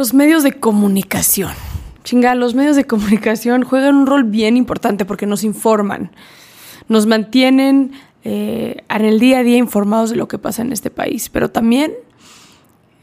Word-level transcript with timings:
Los 0.00 0.14
medios 0.14 0.42
de 0.42 0.52
comunicación. 0.52 1.52
Chinga, 2.04 2.34
los 2.34 2.54
medios 2.54 2.74
de 2.74 2.86
comunicación 2.86 3.64
juegan 3.64 3.96
un 3.96 4.06
rol 4.06 4.24
bien 4.24 4.56
importante 4.56 5.04
porque 5.04 5.26
nos 5.26 5.44
informan, 5.44 6.10
nos 6.88 7.04
mantienen 7.04 7.92
eh, 8.24 8.82
en 8.88 9.04
el 9.04 9.20
día 9.20 9.40
a 9.40 9.42
día 9.42 9.58
informados 9.58 10.08
de 10.08 10.16
lo 10.16 10.26
que 10.26 10.38
pasa 10.38 10.62
en 10.62 10.72
este 10.72 10.88
país, 10.88 11.28
pero 11.28 11.50
también 11.50 11.92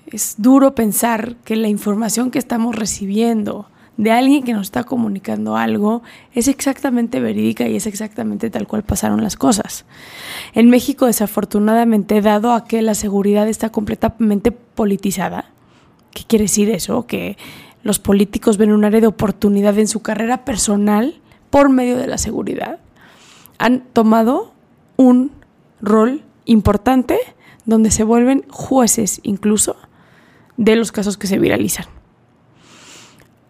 es 0.07 0.37
duro 0.39 0.73
pensar 0.73 1.35
que 1.45 1.55
la 1.55 1.67
información 1.67 2.31
que 2.31 2.39
estamos 2.39 2.75
recibiendo 2.75 3.69
de 3.97 4.09
alguien 4.09 4.41
que 4.41 4.53
nos 4.53 4.63
está 4.63 4.83
comunicando 4.83 5.55
algo 5.55 6.01
es 6.33 6.47
exactamente 6.47 7.19
verídica 7.19 7.67
y 7.67 7.75
es 7.75 7.85
exactamente 7.85 8.49
tal 8.49 8.65
cual 8.65 8.81
pasaron 8.81 9.21
las 9.21 9.35
cosas. 9.35 9.85
En 10.55 10.71
México, 10.71 11.05
desafortunadamente, 11.05 12.21
dado 12.21 12.53
a 12.53 12.63
que 12.63 12.81
la 12.81 12.95
seguridad 12.95 13.47
está 13.47 13.69
completamente 13.69 14.51
politizada, 14.51 15.51
¿Qué 16.17 16.23
quiere 16.23 16.45
decir 16.45 16.71
eso? 16.71 17.05
Que 17.05 17.37
los 17.83 17.99
políticos 17.99 18.57
ven 18.57 18.71
un 18.71 18.83
área 18.83 19.01
de 19.01 19.05
oportunidad 19.05 19.77
en 19.77 19.87
su 19.87 20.01
carrera 20.01 20.45
personal 20.45 21.21
por 21.51 21.69
medio 21.69 21.95
de 21.95 22.07
la 22.07 22.17
seguridad. 22.17 22.79
Han 23.59 23.81
tomado 23.93 24.51
un 24.95 25.31
rol 25.79 26.23
importante 26.45 27.19
donde 27.65 27.91
se 27.91 28.03
vuelven 28.03 28.45
jueces 28.49 29.19
incluso 29.21 29.75
de 30.55 30.75
los 30.75 30.91
casos 30.91 31.17
que 31.17 31.27
se 31.27 31.37
viralizan. 31.37 31.85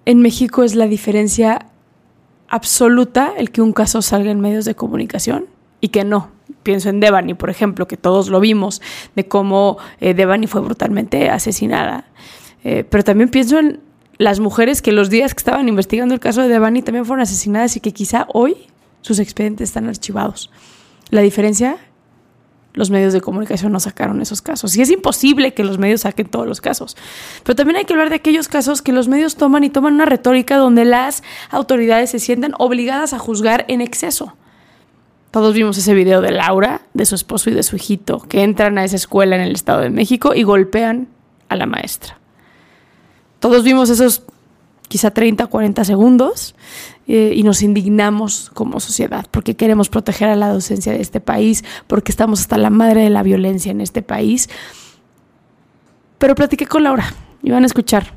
En 0.04 0.22
México 0.22 0.64
es 0.64 0.76
la 0.76 0.88
diferencia 0.88 1.68
absoluta 2.50 3.32
el 3.38 3.50
que 3.50 3.62
un 3.62 3.72
caso 3.72 4.02
salga 4.02 4.30
en 4.30 4.42
medios 4.42 4.66
de 4.66 4.76
comunicación 4.76 5.46
y 5.80 5.88
que 5.88 6.04
no. 6.04 6.32
Pienso 6.64 6.90
en 6.90 7.00
Devani, 7.00 7.34
por 7.34 7.50
ejemplo, 7.50 7.88
que 7.88 7.96
todos 7.96 8.28
lo 8.28 8.42
vimos, 8.42 8.82
de 9.16 9.26
cómo 9.26 9.78
eh, 10.02 10.14
Devani 10.14 10.48
fue 10.48 10.60
brutalmente 10.60 11.30
asesinada. 11.30 12.04
Eh, 12.70 12.84
pero 12.84 13.02
también 13.02 13.30
pienso 13.30 13.60
en 13.60 13.80
las 14.18 14.42
mujeres 14.42 14.82
que 14.82 14.92
los 14.92 15.10
días 15.10 15.34
que 15.34 15.40
estaban 15.40 15.70
investigando 15.70 16.14
el 16.14 16.20
caso 16.20 16.42
de 16.42 16.50
Devani 16.50 16.82
también 16.82 17.06
fueron 17.06 17.24
asesinadas 17.24 17.78
y 17.78 17.80
que 17.80 17.94
quizá 17.94 18.28
hoy 18.34 18.58
sus 19.00 19.20
expedientes 19.20 19.70
están 19.70 19.88
archivados. 19.88 20.52
La 21.10 21.22
diferencia, 21.22 21.78
los 22.74 22.90
medios 22.90 23.14
de 23.14 23.22
comunicación 23.22 23.72
no 23.72 23.80
sacaron 23.80 24.22
esos 24.22 24.42
casos. 24.42 24.76
Y 24.76 24.82
es 24.82 24.92
imposible 24.92 25.54
que 25.54 25.64
los 25.64 25.78
medios 25.78 26.02
saquen 26.02 26.28
todos 26.28 26.46
los 26.46 26.60
casos. 26.60 26.98
Pero 27.44 27.56
también 27.56 27.78
hay 27.78 27.86
que 27.86 27.94
hablar 27.94 28.10
de 28.10 28.16
aquellos 28.16 28.50
casos 28.50 28.82
que 28.82 28.92
los 28.92 29.08
medios 29.08 29.38
toman 29.38 29.64
y 29.64 29.70
toman 29.70 29.94
una 29.94 30.06
retórica 30.06 30.58
donde 30.58 30.84
las 30.84 31.24
autoridades 31.50 32.10
se 32.10 32.20
sienten 32.20 32.52
obligadas 32.60 33.14
a 33.14 33.20
juzgar 33.20 33.64
en 33.70 33.80
exceso. 33.80 34.36
Todos 35.32 35.54
vimos 35.54 35.78
ese 35.78 35.94
video 35.94 36.20
de 36.20 36.32
Laura, 36.32 36.82
de 36.94 37.06
su 37.06 37.16
esposo 37.16 37.50
y 37.50 37.54
de 37.54 37.64
su 37.64 37.78
hijito, 37.78 38.20
que 38.28 38.44
entran 38.44 38.78
a 38.78 38.84
esa 38.84 38.98
escuela 38.98 39.38
en 39.38 39.44
el 39.44 39.54
Estado 39.54 39.80
de 39.80 39.90
México 39.90 40.36
y 40.36 40.44
golpean 40.44 41.08
a 41.48 41.56
la 41.56 41.66
maestra. 41.66 42.18
Todos 43.40 43.64
vimos 43.64 43.90
esos 43.90 44.24
quizá 44.88 45.12
30, 45.12 45.48
40 45.48 45.84
segundos 45.84 46.56
eh, 47.08 47.34
y 47.36 47.44
nos 47.44 47.62
indignamos 47.62 48.50
como 48.54 48.80
sociedad 48.80 49.26
porque 49.32 49.56
queremos 49.56 49.90
proteger 49.90 50.30
a 50.30 50.36
la 50.36 50.50
docencia 50.50 50.94
de 50.94 51.02
este 51.02 51.20
país, 51.20 51.64
porque 51.88 52.12
estamos 52.12 52.42
hasta 52.42 52.58
la 52.58 52.70
madre 52.70 53.04
de 53.04 53.10
la 53.10 53.24
violencia 53.24 53.72
en 53.72 53.82
este 53.82 54.02
país. 54.02 54.50
Pero 56.18 56.36
platiqué 56.36 56.66
con 56.66 56.84
Laura, 56.84 57.14
iban 57.44 57.64
a 57.64 57.66
escuchar 57.66 58.14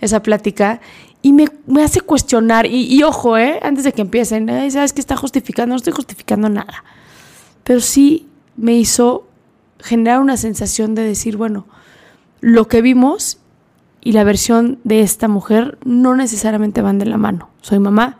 esa 0.00 0.22
plática 0.22 0.80
y 1.20 1.32
me, 1.32 1.46
hace 1.82 2.00
cuestionar, 2.00 2.66
y, 2.66 3.00
ojo, 3.04 3.38
eh, 3.38 3.60
antes 3.62 3.84
de 3.84 3.92
que 3.92 4.02
empiecen, 4.02 4.48
¿sabes 4.72 4.92
qué 4.92 5.00
está 5.00 5.16
justificando? 5.16 5.74
No 5.74 5.76
estoy 5.76 5.92
justificando 5.92 6.48
nada, 6.48 6.82
pero 7.62 7.80
sí 7.80 8.26
me 8.56 8.74
hizo 8.74 9.28
generar 9.78 10.20
una 10.20 10.36
sensación 10.36 10.96
de 10.96 11.02
decir, 11.02 11.36
bueno, 11.36 11.66
lo 12.40 12.66
que 12.66 12.82
vimos 12.82 13.38
y 14.04 14.12
la 14.12 14.24
versión 14.24 14.80
de 14.84 15.00
esta 15.00 15.28
mujer 15.28 15.78
no 15.84 16.16
necesariamente 16.16 16.82
van 16.82 16.98
de 16.98 17.06
la 17.06 17.16
mano. 17.16 17.48
Soy 17.60 17.78
mamá. 17.78 18.18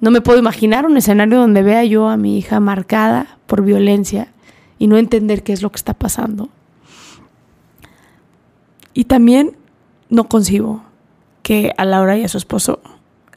No 0.00 0.10
me 0.10 0.20
puedo 0.20 0.38
imaginar 0.38 0.86
un 0.86 0.96
escenario 0.96 1.38
donde 1.38 1.62
vea 1.62 1.84
yo 1.84 2.08
a 2.08 2.16
mi 2.16 2.38
hija 2.38 2.60
marcada 2.60 3.38
por 3.46 3.62
violencia 3.62 4.28
y 4.78 4.86
no 4.86 4.96
entender 4.96 5.42
qué 5.42 5.52
es 5.52 5.62
lo 5.62 5.70
que 5.70 5.76
está 5.76 5.94
pasando. 5.94 6.48
Y 8.94 9.04
también 9.04 9.56
no 10.08 10.28
concibo 10.28 10.82
que 11.42 11.72
a 11.76 11.84
Laura 11.84 12.16
y 12.16 12.24
a 12.24 12.28
su 12.28 12.38
esposo 12.38 12.80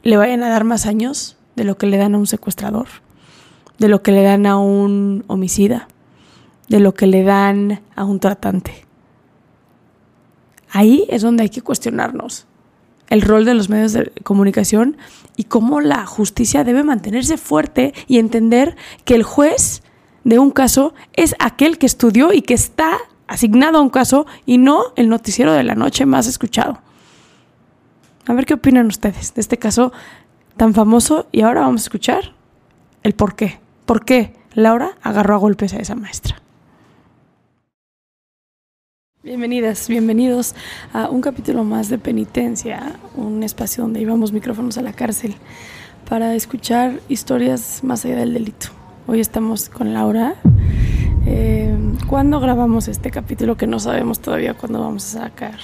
le 0.02 0.16
vayan 0.16 0.42
a 0.44 0.48
dar 0.48 0.64
más 0.64 0.86
años 0.86 1.36
de 1.56 1.64
lo 1.64 1.76
que 1.78 1.86
le 1.86 1.96
dan 1.96 2.14
a 2.14 2.18
un 2.18 2.26
secuestrador, 2.26 2.86
de 3.78 3.88
lo 3.88 4.02
que 4.02 4.12
le 4.12 4.22
dan 4.22 4.46
a 4.46 4.58
un 4.58 5.24
homicida, 5.26 5.88
de 6.68 6.78
lo 6.78 6.94
que 6.94 7.08
le 7.08 7.24
dan 7.24 7.80
a 7.96 8.04
un 8.04 8.20
tratante. 8.20 8.85
Ahí 10.70 11.06
es 11.08 11.22
donde 11.22 11.44
hay 11.44 11.50
que 11.50 11.62
cuestionarnos 11.62 12.46
el 13.08 13.22
rol 13.22 13.44
de 13.44 13.54
los 13.54 13.68
medios 13.68 13.92
de 13.92 14.10
comunicación 14.22 14.96
y 15.36 15.44
cómo 15.44 15.80
la 15.80 16.06
justicia 16.06 16.64
debe 16.64 16.82
mantenerse 16.82 17.36
fuerte 17.36 17.94
y 18.06 18.18
entender 18.18 18.76
que 19.04 19.14
el 19.14 19.22
juez 19.22 19.82
de 20.24 20.38
un 20.38 20.50
caso 20.50 20.94
es 21.12 21.36
aquel 21.38 21.78
que 21.78 21.86
estudió 21.86 22.32
y 22.32 22.42
que 22.42 22.54
está 22.54 22.98
asignado 23.28 23.78
a 23.78 23.82
un 23.82 23.90
caso 23.90 24.26
y 24.44 24.58
no 24.58 24.92
el 24.96 25.08
noticiero 25.08 25.52
de 25.52 25.62
la 25.62 25.74
noche 25.74 26.06
más 26.06 26.26
escuchado. 26.26 26.80
A 28.26 28.32
ver 28.32 28.44
qué 28.44 28.54
opinan 28.54 28.86
ustedes 28.86 29.34
de 29.34 29.40
este 29.40 29.56
caso 29.56 29.92
tan 30.56 30.74
famoso 30.74 31.28
y 31.30 31.42
ahora 31.42 31.60
vamos 31.60 31.82
a 31.82 31.84
escuchar 31.84 32.32
el 33.02 33.14
por 33.14 33.36
qué. 33.36 33.60
¿Por 33.84 34.04
qué 34.04 34.34
Laura 34.54 34.96
agarró 35.02 35.34
a 35.34 35.38
golpes 35.38 35.74
a 35.74 35.78
esa 35.78 35.94
maestra? 35.94 36.42
Bienvenidas, 39.26 39.88
bienvenidos 39.88 40.54
a 40.92 41.08
un 41.08 41.20
capítulo 41.20 41.64
más 41.64 41.88
de 41.88 41.98
Penitencia, 41.98 42.92
un 43.16 43.42
espacio 43.42 43.82
donde 43.82 43.98
llevamos 43.98 44.30
micrófonos 44.32 44.78
a 44.78 44.82
la 44.82 44.92
cárcel 44.92 45.34
para 46.08 46.36
escuchar 46.36 47.00
historias 47.08 47.82
más 47.82 48.04
allá 48.04 48.18
del 48.18 48.34
delito. 48.34 48.68
Hoy 49.08 49.18
estamos 49.18 49.68
con 49.68 49.92
Laura. 49.92 50.36
Eh, 51.26 51.76
¿Cuándo 52.06 52.38
grabamos 52.38 52.86
este 52.86 53.10
capítulo 53.10 53.56
que 53.56 53.66
no 53.66 53.80
sabemos 53.80 54.20
todavía 54.20 54.54
cuándo 54.54 54.78
vamos 54.78 55.16
a 55.16 55.24
sacar? 55.24 55.58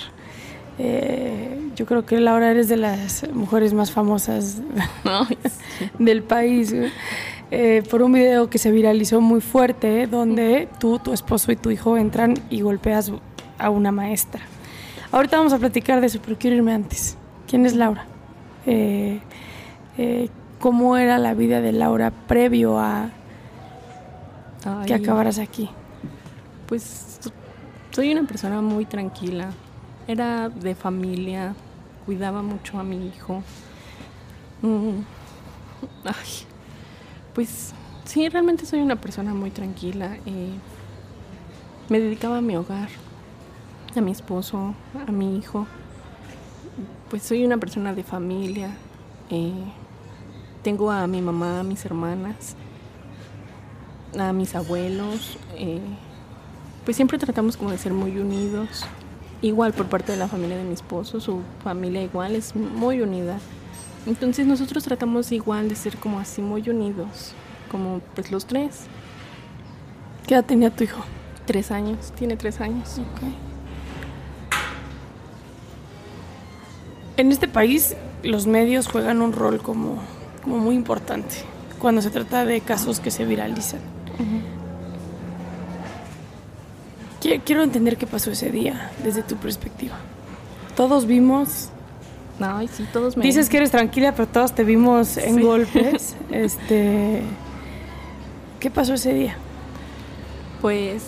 Eh, 0.81 1.71
yo 1.77 1.87
creo 1.87 2.05
que 2.05 2.19
Laura 2.19 2.51
eres 2.51 2.69
de 2.69 2.79
las 2.79 3.33
mujeres 3.33 3.75
más 3.75 3.93
famosas 3.93 4.61
del 6.01 6.25
país. 6.25 6.75
eh, 7.53 7.85
por 7.89 8.03
un 8.03 8.13
video 8.13 8.51
que 8.51 8.59
se 8.59 8.73
viralizó 8.73 9.21
muy 9.21 9.41
fuerte, 9.41 10.09
donde 10.09 10.69
tú, 10.81 10.99
tu 10.99 11.13
esposo 11.13 11.53
y 11.53 11.57
tu 11.57 11.71
hijo 11.71 11.97
entran 11.97 12.35
y 12.51 12.63
golpeas 12.63 13.13
a 13.63 13.71
una 13.71 13.93
maestra. 13.93 14.43
Ahorita 15.13 15.37
vamos 15.37 15.53
a 15.53 15.59
platicar 15.59 16.01
de 16.01 16.07
eso, 16.09 16.21
pero 16.25 16.37
quiero 16.39 16.57
irme 16.57 16.73
antes. 16.73 17.17
¿Quién 17.47 17.65
es 17.65 17.75
Laura? 17.75 18.07
Eh, 18.67 19.21
eh, 19.99 20.29
¿Cómo 20.59 20.97
era 20.97 21.19
la 21.19 21.35
vida 21.35 21.61
de 21.61 21.73
Laura 21.73 22.11
previo 22.11 22.79
a 22.79 23.11
que 24.87 24.95
acabaras 24.95 25.39
aquí? 25.39 25.69
Pues 26.67 27.19
soy 27.91 28.13
una 28.13 28.25
persona 28.25 28.61
muy 28.63 28.85
tranquila. 28.85 29.51
Era 30.09 30.49
de 30.49 30.75
familia, 30.75 31.55
cuidaba 32.07 32.43
mucho 32.43 32.79
a 32.79 32.83
mi 32.83 33.07
hijo. 33.07 33.43
Mm, 34.63 35.01
ay, 36.05 36.47
pues 37.35 37.73
sí, 38.05 38.29
realmente 38.29 38.67
soy 38.67 38.81
una 38.81 38.97
persona 38.97 39.35
muy 39.35 39.51
tranquila. 39.51 40.17
Eh, 40.27 40.53
me 41.89 42.01
dedicaba 42.01 42.39
a 42.39 42.41
mi 42.41 42.57
hogar, 42.57 42.89
a 44.01 44.03
mi 44.03 44.11
esposo, 44.11 44.75
a 45.07 45.11
mi 45.13 45.37
hijo. 45.37 45.67
Pues 47.11 47.23
soy 47.23 47.45
una 47.45 47.59
persona 47.59 47.95
de 47.95 48.03
familia. 48.03 48.75
Eh, 49.31 49.53
tengo 50.63 50.91
a 50.91 51.07
mi 51.07 51.21
mamá, 51.21 51.61
a 51.61 51.63
mis 51.63 51.85
hermanas, 51.85 52.57
a 54.19 54.33
mis 54.33 54.55
abuelos. 54.55 55.39
Eh, 55.57 55.81
pues 56.85 56.97
siempre 56.97 57.19
tratamos 57.19 57.57
como 57.57 57.71
de 57.71 57.79
ser 57.79 57.93
muy 57.93 58.19
unidos. 58.19 58.85
Igual 59.43 59.73
por 59.73 59.87
parte 59.87 60.13
de 60.13 60.19
la 60.19 60.29
familia 60.29 60.57
de 60.57 60.65
mi 60.65 60.75
esposo, 60.75 61.21
su 61.21 61.41
familia 61.65 62.03
igual 62.03 62.37
es 62.37 62.55
muy 62.55 63.01
unida. 63.01 63.39
Entonces 64.07 64.47
nosotros 64.47 64.85
tratamos 64.85 65.31
igual 65.33 65.69
de 65.69 65.75
ser 65.75 65.97
como 65.97 66.19
así 66.19 66.43
muy 66.43 66.69
unidos, 66.69 67.35
como 67.71 68.01
pues 68.15 68.31
los 68.33 68.47
tres. 68.47 68.87
¿Qué 70.27 70.35
edad 70.35 70.45
tenía 70.45 70.75
tu 70.75 70.85
hijo? 70.85 71.03
Tres 71.47 71.71
años, 71.73 72.13
tiene 72.17 72.37
tres 72.37 72.61
años. 72.61 73.01
En 77.23 77.31
este 77.31 77.47
país 77.47 77.95
los 78.25 78.49
medios 78.49 78.89
juegan 78.89 79.23
un 79.23 79.33
rol 79.33 79.63
como, 79.63 79.99
como 80.43 80.59
muy 80.59 80.75
importante 80.75 81.37
cuando 81.79 82.03
se 82.03 82.11
trata 82.11 82.45
de 82.45 82.61
casos 82.61 82.99
que 82.99 83.13
se 83.13 83.25
viralizan. 83.25 83.79
Quiero 87.21 87.63
entender 87.63 87.97
qué 87.97 88.09
pasó 88.09 88.33
ese 88.33 88.51
día 88.51 88.91
desde 89.05 89.23
tu 89.23 89.37
perspectiva. 89.37 89.95
Todos 90.75 91.07
vimos 91.07 91.71
Ay, 92.41 92.67
sí, 92.67 92.89
todos 92.93 93.17
me... 93.17 93.23
Dices 93.23 93.49
que 93.49 93.59
eres 93.59 93.71
tranquila, 93.71 94.11
pero 94.17 94.27
todos 94.27 94.53
te 94.53 94.65
vimos 94.65 95.17
en 95.17 95.43
golpes. 95.43 96.17
este, 96.33 97.23
¿Qué 98.59 98.69
pasó 98.69 98.95
ese 98.95 99.15
día? 99.15 99.37
Pues 100.61 101.05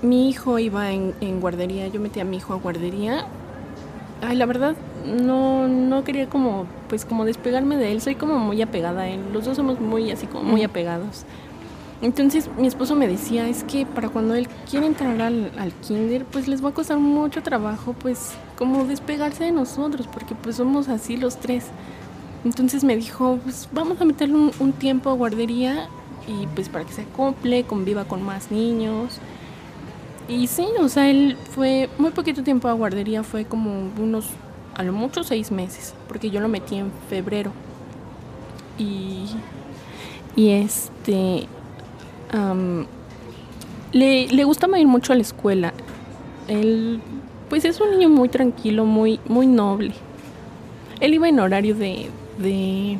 mi 0.00 0.30
hijo 0.30 0.58
iba 0.58 0.90
en, 0.92 1.40
guardería, 1.42 1.88
yo 1.88 2.00
metí 2.00 2.20
a 2.20 2.24
mi 2.24 2.38
hijo 2.38 2.54
a 2.54 2.56
guardería. 2.56 3.26
Ay, 4.22 4.36
la 4.36 4.46
verdad, 4.46 4.76
no, 5.04 5.68
no 5.68 6.04
quería 6.04 6.28
como, 6.28 6.66
pues 6.88 7.04
como 7.04 7.24
despegarme 7.24 7.76
de 7.76 7.92
él, 7.92 8.00
soy 8.00 8.14
como 8.14 8.38
muy 8.38 8.60
apegada 8.62 9.02
a 9.02 9.08
él. 9.08 9.20
Los 9.32 9.44
dos 9.44 9.56
somos 9.56 9.80
muy 9.80 10.10
así 10.10 10.26
como 10.26 10.44
muy 10.44 10.62
apegados. 10.62 11.24
Entonces 12.02 12.48
mi 12.56 12.66
esposo 12.66 12.96
me 12.96 13.06
decía, 13.06 13.48
es 13.48 13.62
que 13.64 13.84
para 13.84 14.08
cuando 14.08 14.34
él 14.34 14.48
quiere 14.70 14.86
entrar 14.86 15.20
al, 15.20 15.52
al, 15.58 15.72
kinder, 15.74 16.24
pues 16.24 16.48
les 16.48 16.64
va 16.64 16.70
a 16.70 16.72
costar 16.72 16.98
mucho 16.98 17.42
trabajo, 17.42 17.94
pues 17.98 18.32
como 18.56 18.86
despegarse 18.86 19.44
de 19.44 19.52
nosotros, 19.52 20.06
porque 20.06 20.34
pues 20.34 20.56
somos 20.56 20.88
así 20.88 21.18
los 21.18 21.36
tres. 21.36 21.66
Entonces 22.44 22.84
me 22.84 22.96
dijo, 22.96 23.38
pues 23.42 23.68
vamos 23.72 24.00
a 24.00 24.04
meterle 24.04 24.50
un, 24.58 24.72
tiempo 24.72 25.10
a 25.10 25.12
guardería 25.12 25.88
y 26.26 26.46
pues 26.54 26.68
para 26.68 26.84
que 26.84 26.92
se 26.92 27.02
acople, 27.02 27.64
conviva 27.64 28.04
con 28.04 28.22
más 28.22 28.50
niños. 28.50 29.18
Y 30.26 30.46
sí, 30.46 30.66
o 30.80 30.88
sea, 30.88 31.10
él 31.10 31.36
fue 31.50 31.90
muy 31.98 32.12
poquito 32.12 32.42
tiempo 32.42 32.68
a 32.68 32.72
guardería, 32.72 33.22
fue 33.22 33.44
como 33.44 33.90
unos, 34.00 34.26
a 34.74 34.82
lo 34.82 34.92
mucho 34.92 35.24
seis 35.24 35.50
meses, 35.50 35.94
porque 36.08 36.30
yo 36.30 36.40
lo 36.40 36.48
metí 36.48 36.76
en 36.76 36.90
febrero. 37.08 37.52
Y, 38.78 39.26
y 40.36 40.50
este, 40.50 41.46
le, 43.92 44.28
le 44.28 44.44
gustaba 44.44 44.78
ir 44.78 44.86
mucho 44.86 45.12
a 45.12 45.16
la 45.16 45.22
escuela. 45.22 45.72
Él, 46.48 47.00
pues 47.48 47.64
es 47.64 47.80
un 47.80 47.90
niño 47.90 48.08
muy 48.08 48.28
tranquilo, 48.28 48.84
muy, 48.84 49.20
muy 49.28 49.46
noble. 49.46 49.92
Él 51.00 51.14
iba 51.14 51.28
en 51.28 51.40
horario 51.40 51.74
de, 51.74 52.10
de, 52.38 52.98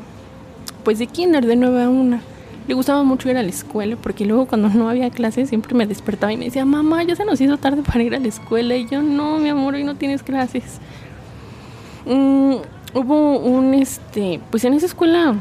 pues 0.84 0.98
de 0.98 1.06
kinder, 1.06 1.46
de 1.46 1.56
9 1.56 1.82
a 1.82 1.88
1. 1.88 2.20
Le 2.68 2.74
gustaba 2.74 3.02
mucho 3.02 3.28
ir 3.28 3.36
a 3.36 3.42
la 3.42 3.48
escuela 3.48 3.96
porque 3.96 4.24
luego 4.24 4.46
cuando 4.46 4.68
no 4.68 4.88
había 4.88 5.10
clases 5.10 5.48
siempre 5.48 5.74
me 5.74 5.86
despertaba 5.86 6.32
y 6.32 6.36
me 6.36 6.44
decía, 6.46 6.64
mamá, 6.64 7.02
ya 7.02 7.16
se 7.16 7.24
nos 7.24 7.40
hizo 7.40 7.56
tarde 7.56 7.82
para 7.82 8.02
ir 8.02 8.14
a 8.14 8.18
la 8.18 8.28
escuela. 8.28 8.76
Y 8.76 8.86
yo, 8.88 9.02
no, 9.02 9.38
mi 9.38 9.48
amor, 9.48 9.74
hoy 9.74 9.84
no 9.84 9.96
tienes 9.96 10.22
clases. 10.22 10.80
Mm, 12.06 12.54
hubo 12.94 13.38
un, 13.38 13.74
este, 13.74 14.40
pues 14.50 14.64
en 14.64 14.74
esa 14.74 14.86
escuela 14.86 15.34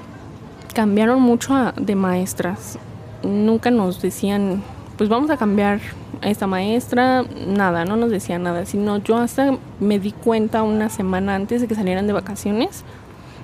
cambiaron 0.73 1.21
mucho 1.21 1.73
de 1.75 1.95
maestras 1.95 2.77
nunca 3.23 3.71
nos 3.71 4.01
decían, 4.01 4.61
pues 4.97 5.09
vamos 5.09 5.29
a 5.29 5.37
cambiar 5.37 5.79
a 6.21 6.29
esta 6.29 6.47
maestra, 6.47 7.23
nada, 7.47 7.85
no 7.85 7.95
nos 7.95 8.11
decían 8.11 8.43
nada, 8.43 8.65
sino 8.65 8.97
yo 8.97 9.17
hasta 9.17 9.57
me 9.79 9.99
di 9.99 10.11
cuenta 10.11 10.63
una 10.63 10.89
semana 10.89 11.35
antes 11.35 11.61
de 11.61 11.67
que 11.67 11.75
salieran 11.75 12.07
de 12.07 12.13
vacaciones. 12.13 12.83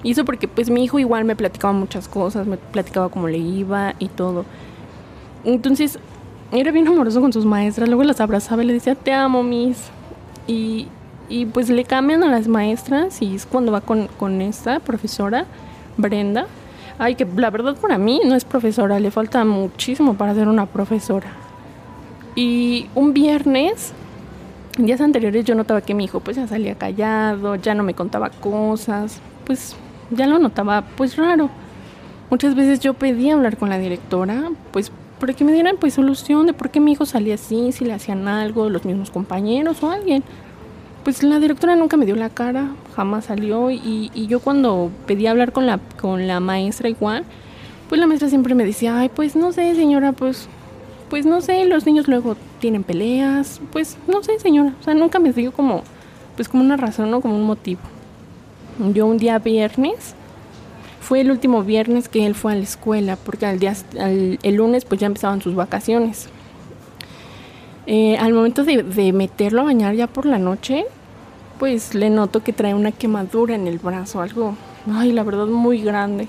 Y 0.03 0.11
eso 0.11 0.23
porque 0.23 0.47
pues 0.47 0.69
mi 0.69 0.83
hijo 0.83 0.99
igual 0.99 1.25
me 1.25 1.35
platicaba 1.35 1.73
muchas 1.73 2.07
cosas, 2.07 2.45
me 2.45 2.57
platicaba 2.57 3.09
cómo 3.09 3.27
le 3.27 3.37
iba 3.37 3.95
y 3.97 4.07
todo. 4.09 4.45
Entonces, 5.43 5.99
era 6.51 6.71
bien 6.71 6.87
amoroso 6.87 7.21
con 7.21 7.33
sus 7.33 7.45
maestras, 7.45 7.87
luego 7.87 8.03
las 8.03 8.19
abrazaba 8.21 8.63
y 8.63 8.67
le 8.67 8.73
decía, 8.73 8.95
te 8.95 9.13
amo, 9.13 9.41
mis. 9.41 9.89
Y, 10.47 10.87
y 11.29 11.45
pues 11.45 11.69
le 11.69 11.83
cambian 11.83 12.23
a 12.23 12.29
las 12.29 12.47
maestras 12.47 13.21
y 13.21 13.35
es 13.35 13.45
cuando 13.45 13.71
va 13.71 13.81
con, 13.81 14.07
con 14.17 14.41
esta 14.41 14.79
profesora, 14.79 15.45
Brenda 15.97 16.47
Ay, 16.97 17.15
que 17.15 17.27
la 17.35 17.49
verdad 17.49 17.75
para 17.75 17.97
mí 17.97 18.21
no 18.23 18.35
es 18.35 18.45
profesora, 18.45 18.99
le 18.99 19.11
falta 19.11 19.43
muchísimo 19.43 20.13
para 20.13 20.33
ser 20.33 20.47
una 20.47 20.65
profesora. 20.65 21.27
Y 22.35 22.87
un 22.95 23.13
viernes, 23.13 23.91
días 24.77 25.01
anteriores 25.01 25.43
yo 25.43 25.55
notaba 25.55 25.81
que 25.81 25.93
mi 25.93 26.05
hijo 26.05 26.21
pues 26.21 26.37
ya 26.37 26.47
salía 26.47 26.75
callado, 26.75 27.55
ya 27.55 27.75
no 27.75 27.83
me 27.83 27.93
contaba 27.93 28.29
cosas, 28.29 29.19
pues 29.45 29.75
ya 30.09 30.25
lo 30.25 30.39
notaba 30.39 30.85
pues 30.95 31.17
raro. 31.17 31.49
Muchas 32.29 32.55
veces 32.55 32.79
yo 32.79 32.93
pedía 32.93 33.33
hablar 33.33 33.57
con 33.57 33.69
la 33.69 33.77
directora, 33.77 34.49
pues 34.71 34.91
para 35.19 35.33
que 35.33 35.43
me 35.43 35.51
dieran 35.51 35.75
pues 35.77 35.95
solución 35.95 36.45
de 36.45 36.53
por 36.53 36.69
qué 36.69 36.79
mi 36.79 36.93
hijo 36.93 37.05
salía 37.05 37.35
así, 37.35 37.73
si 37.73 37.83
le 37.83 37.93
hacían 37.93 38.27
algo, 38.29 38.69
los 38.69 38.85
mismos 38.85 39.11
compañeros 39.11 39.83
o 39.83 39.91
alguien 39.91 40.23
pues 41.05 41.21
la 41.21 41.39
directora 41.39 41.75
nunca 41.75 41.97
me 41.97 42.07
dio 42.07 42.15
la 42.15 42.31
cara, 42.31 42.71
jamás 42.95 43.25
salió 43.25 43.69
y, 43.69 44.09
yo 44.27 44.39
cuando 44.39 44.89
pedí 45.05 45.27
hablar 45.27 45.51
con 45.51 45.67
la, 45.67 45.79
con 46.01 46.25
la 46.25 46.39
maestra 46.39 46.89
igual, 46.89 47.23
pues 47.87 48.01
la 48.01 48.07
maestra 48.07 48.27
siempre 48.27 48.55
me 48.55 48.65
decía, 48.65 48.97
ay, 48.97 49.09
pues 49.09 49.35
no 49.35 49.51
sé 49.51 49.75
señora, 49.75 50.13
pues, 50.13 50.47
pues 51.07 51.27
no 51.27 51.41
sé, 51.41 51.63
los 51.65 51.85
niños 51.85 52.07
luego 52.07 52.35
tienen 52.59 52.83
peleas, 52.83 53.61
pues 53.71 53.97
no 54.07 54.23
sé 54.23 54.39
señora, 54.39 54.73
o 54.79 54.83
sea, 54.83 54.95
nunca 54.95 55.19
me 55.19 55.31
dio 55.31 55.51
como, 55.51 55.83
pues 56.35 56.49
como 56.49 56.63
una 56.63 56.75
razón 56.75 57.13
o 57.13 57.21
como 57.21 57.35
un 57.35 57.43
motivo. 57.43 57.81
Yo 58.91 59.05
un 59.05 59.19
día 59.19 59.37
viernes, 59.37 60.15
fue 61.01 61.21
el 61.21 61.29
último 61.29 61.63
viernes 61.63 62.09
que 62.09 62.25
él 62.25 62.33
fue 62.33 62.53
a 62.53 62.55
la 62.55 62.63
escuela, 62.63 63.15
porque 63.15 63.45
al 63.45 63.59
día, 63.59 63.75
el 63.93 64.55
lunes 64.55 64.85
pues 64.85 64.99
ya 64.99 65.05
empezaban 65.05 65.39
sus 65.39 65.53
vacaciones. 65.53 66.29
Eh, 67.87 68.17
al 68.17 68.33
momento 68.33 68.63
de, 68.63 69.13
meterlo 69.13 69.61
a 69.61 69.65
bañar 69.65 69.93
ya 69.93 70.07
por 70.07 70.25
la 70.25 70.39
noche, 70.39 70.85
pues 71.59 71.93
le 71.93 72.09
noto 72.09 72.43
que 72.43 72.51
trae 72.51 72.73
una 72.73 72.91
quemadura 72.91 73.53
en 73.53 73.67
el 73.67 73.77
brazo, 73.77 74.21
algo, 74.21 74.55
ay, 74.91 75.11
la 75.11 75.23
verdad, 75.23 75.45
muy 75.45 75.81
grande. 75.81 76.27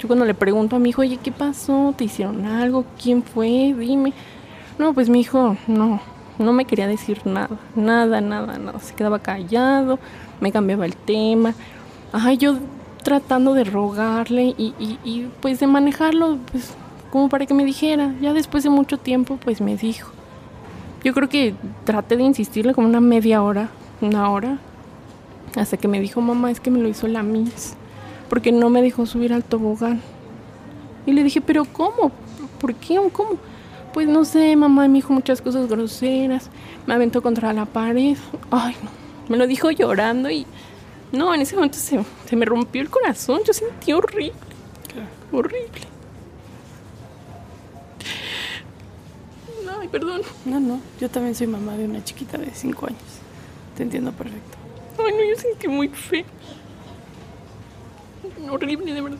Yo 0.00 0.08
cuando 0.08 0.24
le 0.24 0.34
pregunto 0.34 0.76
a 0.76 0.78
mi 0.78 0.90
hijo, 0.90 1.02
oye, 1.02 1.18
¿qué 1.22 1.32
pasó? 1.32 1.94
¿Te 1.96 2.04
hicieron 2.04 2.44
algo? 2.44 2.84
¿Quién 3.00 3.22
fue? 3.22 3.74
Dime. 3.78 4.12
No, 4.78 4.92
pues 4.92 5.08
mi 5.08 5.20
hijo, 5.20 5.56
no, 5.66 6.00
no 6.38 6.52
me 6.52 6.64
quería 6.64 6.86
decir 6.86 7.20
nada, 7.24 7.56
nada, 7.76 8.20
nada, 8.20 8.58
nada. 8.58 8.80
Se 8.80 8.94
quedaba 8.94 9.20
callado, 9.20 9.98
me 10.40 10.52
cambiaba 10.52 10.84
el 10.84 10.96
tema. 10.96 11.54
Ay, 12.12 12.38
yo 12.38 12.56
tratando 13.04 13.54
de 13.54 13.64
rogarle 13.64 14.54
y, 14.58 14.74
y, 14.78 14.98
y 15.04 15.30
pues 15.40 15.60
de 15.60 15.66
manejarlo, 15.68 16.38
pues 16.50 16.74
como 17.10 17.28
para 17.28 17.46
que 17.46 17.54
me 17.54 17.64
dijera. 17.64 18.12
Ya 18.20 18.32
después 18.32 18.64
de 18.64 18.70
mucho 18.70 18.98
tiempo, 18.98 19.38
pues 19.42 19.60
me 19.60 19.76
dijo. 19.76 20.17
Yo 21.04 21.14
creo 21.14 21.28
que 21.28 21.54
traté 21.84 22.16
de 22.16 22.24
insistirle 22.24 22.74
como 22.74 22.88
una 22.88 23.00
media 23.00 23.42
hora, 23.42 23.70
una 24.00 24.30
hora, 24.30 24.58
hasta 25.56 25.76
que 25.76 25.88
me 25.88 26.00
dijo, 26.00 26.20
mamá, 26.20 26.50
es 26.50 26.60
que 26.60 26.70
me 26.70 26.80
lo 26.80 26.88
hizo 26.88 27.06
la 27.06 27.22
Miss, 27.22 27.74
porque 28.28 28.50
no 28.50 28.68
me 28.68 28.82
dejó 28.82 29.06
subir 29.06 29.32
al 29.32 29.44
tobogán. 29.44 30.00
Y 31.06 31.12
le 31.12 31.22
dije, 31.22 31.40
pero 31.40 31.64
¿cómo? 31.64 32.10
¿Por 32.60 32.74
qué? 32.74 33.00
¿Cómo? 33.12 33.36
Pues 33.94 34.08
no 34.08 34.24
sé, 34.24 34.54
mamá 34.56 34.88
me 34.88 34.94
dijo 34.94 35.12
muchas 35.12 35.40
cosas 35.40 35.68
groseras, 35.68 36.50
me 36.86 36.94
aventó 36.94 37.22
contra 37.22 37.52
la 37.52 37.64
pared. 37.64 38.16
Ay, 38.50 38.74
no, 38.82 38.90
me 39.28 39.36
lo 39.36 39.46
dijo 39.46 39.70
llorando 39.70 40.30
y 40.30 40.46
no, 41.12 41.34
en 41.34 41.40
ese 41.40 41.54
momento 41.54 41.78
se, 41.78 42.04
se 42.26 42.36
me 42.36 42.44
rompió 42.44 42.82
el 42.82 42.90
corazón, 42.90 43.40
yo 43.46 43.52
sentí 43.52 43.92
horrible, 43.92 44.32
horrible. 45.32 45.97
Ay, 49.88 50.00
perdón. 50.00 50.20
No, 50.44 50.60
no, 50.60 50.80
yo 51.00 51.08
también 51.08 51.34
soy 51.34 51.46
mamá 51.46 51.76
de 51.76 51.86
una 51.86 52.04
chiquita 52.04 52.36
de 52.36 52.50
5 52.52 52.86
años. 52.86 53.00
Te 53.74 53.84
entiendo 53.84 54.12
perfecto. 54.12 54.58
Ay, 54.98 55.12
no, 55.12 55.24
yo 55.24 55.40
sentí 55.40 55.66
muy 55.66 55.88
feo. 55.88 56.24
Horrible, 58.50 58.92
de 58.92 59.00
verdad. 59.00 59.18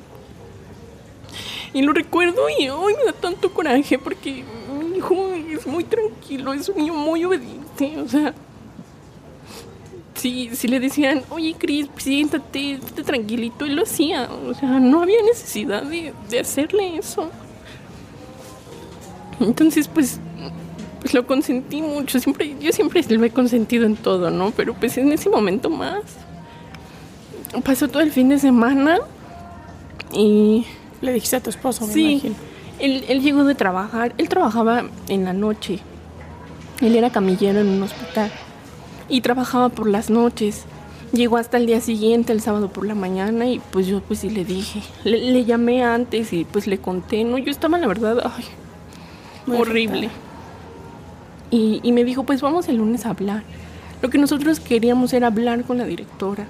Y 1.73 1.83
lo 1.83 1.93
recuerdo 1.93 2.43
y 2.59 2.69
hoy 2.69 2.95
me 2.95 3.05
da 3.05 3.13
tanto 3.13 3.53
coraje 3.53 3.99
porque 3.99 4.45
mi 4.79 4.99
hijo 4.99 5.15
es 5.35 5.67
muy 5.67 5.85
tranquilo, 5.85 6.53
es 6.53 6.69
un 6.69 6.77
niño 6.77 6.95
muy 6.95 7.25
obediente, 7.25 7.99
o 7.99 8.09
sea... 8.09 8.35
Si, 10.15 10.57
si 10.57 10.67
le 10.67 10.81
decían, 10.81 11.23
oye 11.31 11.55
Cris, 11.57 11.89
siéntate, 11.97 12.73
estate 12.73 13.05
tranquilito, 13.05 13.65
él 13.65 13.77
lo 13.77 13.85
hacía. 13.85 14.29
O 14.49 14.53
sea, 14.53 14.81
no 14.81 15.03
había 15.03 15.23
necesidad 15.23 15.85
de, 15.85 16.13
de 16.29 16.41
hacerle 16.41 16.97
eso. 16.97 17.31
Entonces, 19.41 19.89
pues, 19.89 20.19
pues 21.01 21.15
lo 21.15 21.27
consentí 21.27 21.83
mucho. 21.83 22.19
Siempre, 22.21 22.57
yo 22.61 22.73
siempre 22.73 23.03
lo 23.09 23.25
he 23.25 23.31
consentido 23.31 23.87
en 23.87 23.97
todo, 23.97 24.31
¿no? 24.31 24.51
Pero 24.53 24.75
pues 24.75 24.99
en 24.99 25.13
ese 25.13 25.29
momento 25.31 25.71
más. 25.71 26.03
Pasó 27.65 27.89
todo 27.89 28.03
el 28.03 28.13
fin 28.13 28.29
de 28.29 28.39
semana 28.39 28.99
y 30.13 30.67
Le 31.01 31.13
dijiste 31.13 31.37
a 31.37 31.41
tu 31.41 31.51
esposo, 31.51 31.87
me 31.87 31.93
sí, 31.93 32.13
imagino. 32.13 32.35
él, 32.79 33.05
él 33.09 33.23
llegó 33.23 33.45
de 33.45 33.55
trabajar. 33.55 34.15
Él 34.19 34.29
trabajaba 34.29 34.85
en 35.09 35.25
la 35.25 35.33
noche. 35.33 35.79
Él 36.81 36.95
era 36.97 37.11
camillero 37.11 37.61
en 37.61 37.69
un 37.69 37.83
hospital 37.83 38.31
y 39.09 39.21
trabajaba 39.23 39.69
por 39.71 39.89
las 39.89 40.11
noches. 40.11 40.65
Llegó 41.13 41.39
hasta 41.39 41.57
el 41.57 41.67
día 41.67 41.81
siguiente, 41.81 42.33
el 42.35 42.43
sábado 42.43 42.69
por 42.71 42.85
la 42.85 42.95
mañana, 42.95 43.47
y 43.47 43.61
pues 43.71 43.87
yo 43.87 44.01
pues 44.03 44.19
sí 44.21 44.29
le 44.31 44.45
dije. 44.45 44.83
Le, 45.05 45.19
le 45.33 45.45
llamé 45.47 45.83
antes 45.83 46.33
y 46.35 46.45
pues 46.45 46.67
le 46.67 46.79
conté, 46.79 47.25
¿no? 47.25 47.39
Yo 47.39 47.51
estaba, 47.51 47.79
la 47.79 47.87
verdad, 47.87 48.19
ay, 48.37 48.45
Muy 49.47 49.59
horrible. 49.59 50.11
Y, 51.51 51.81
y 51.83 51.93
me 51.93 52.05
dijo, 52.05 52.25
pues 52.25 52.41
vamos 52.43 52.69
el 52.69 52.77
lunes 52.77 53.07
a 53.07 53.11
hablar. 53.11 53.43
Lo 54.03 54.11
que 54.11 54.19
nosotros 54.19 54.61
queríamos 54.61 55.13
era 55.13 55.29
hablar 55.29 55.65
con 55.65 55.79
la 55.79 55.85
directora. 55.85 56.47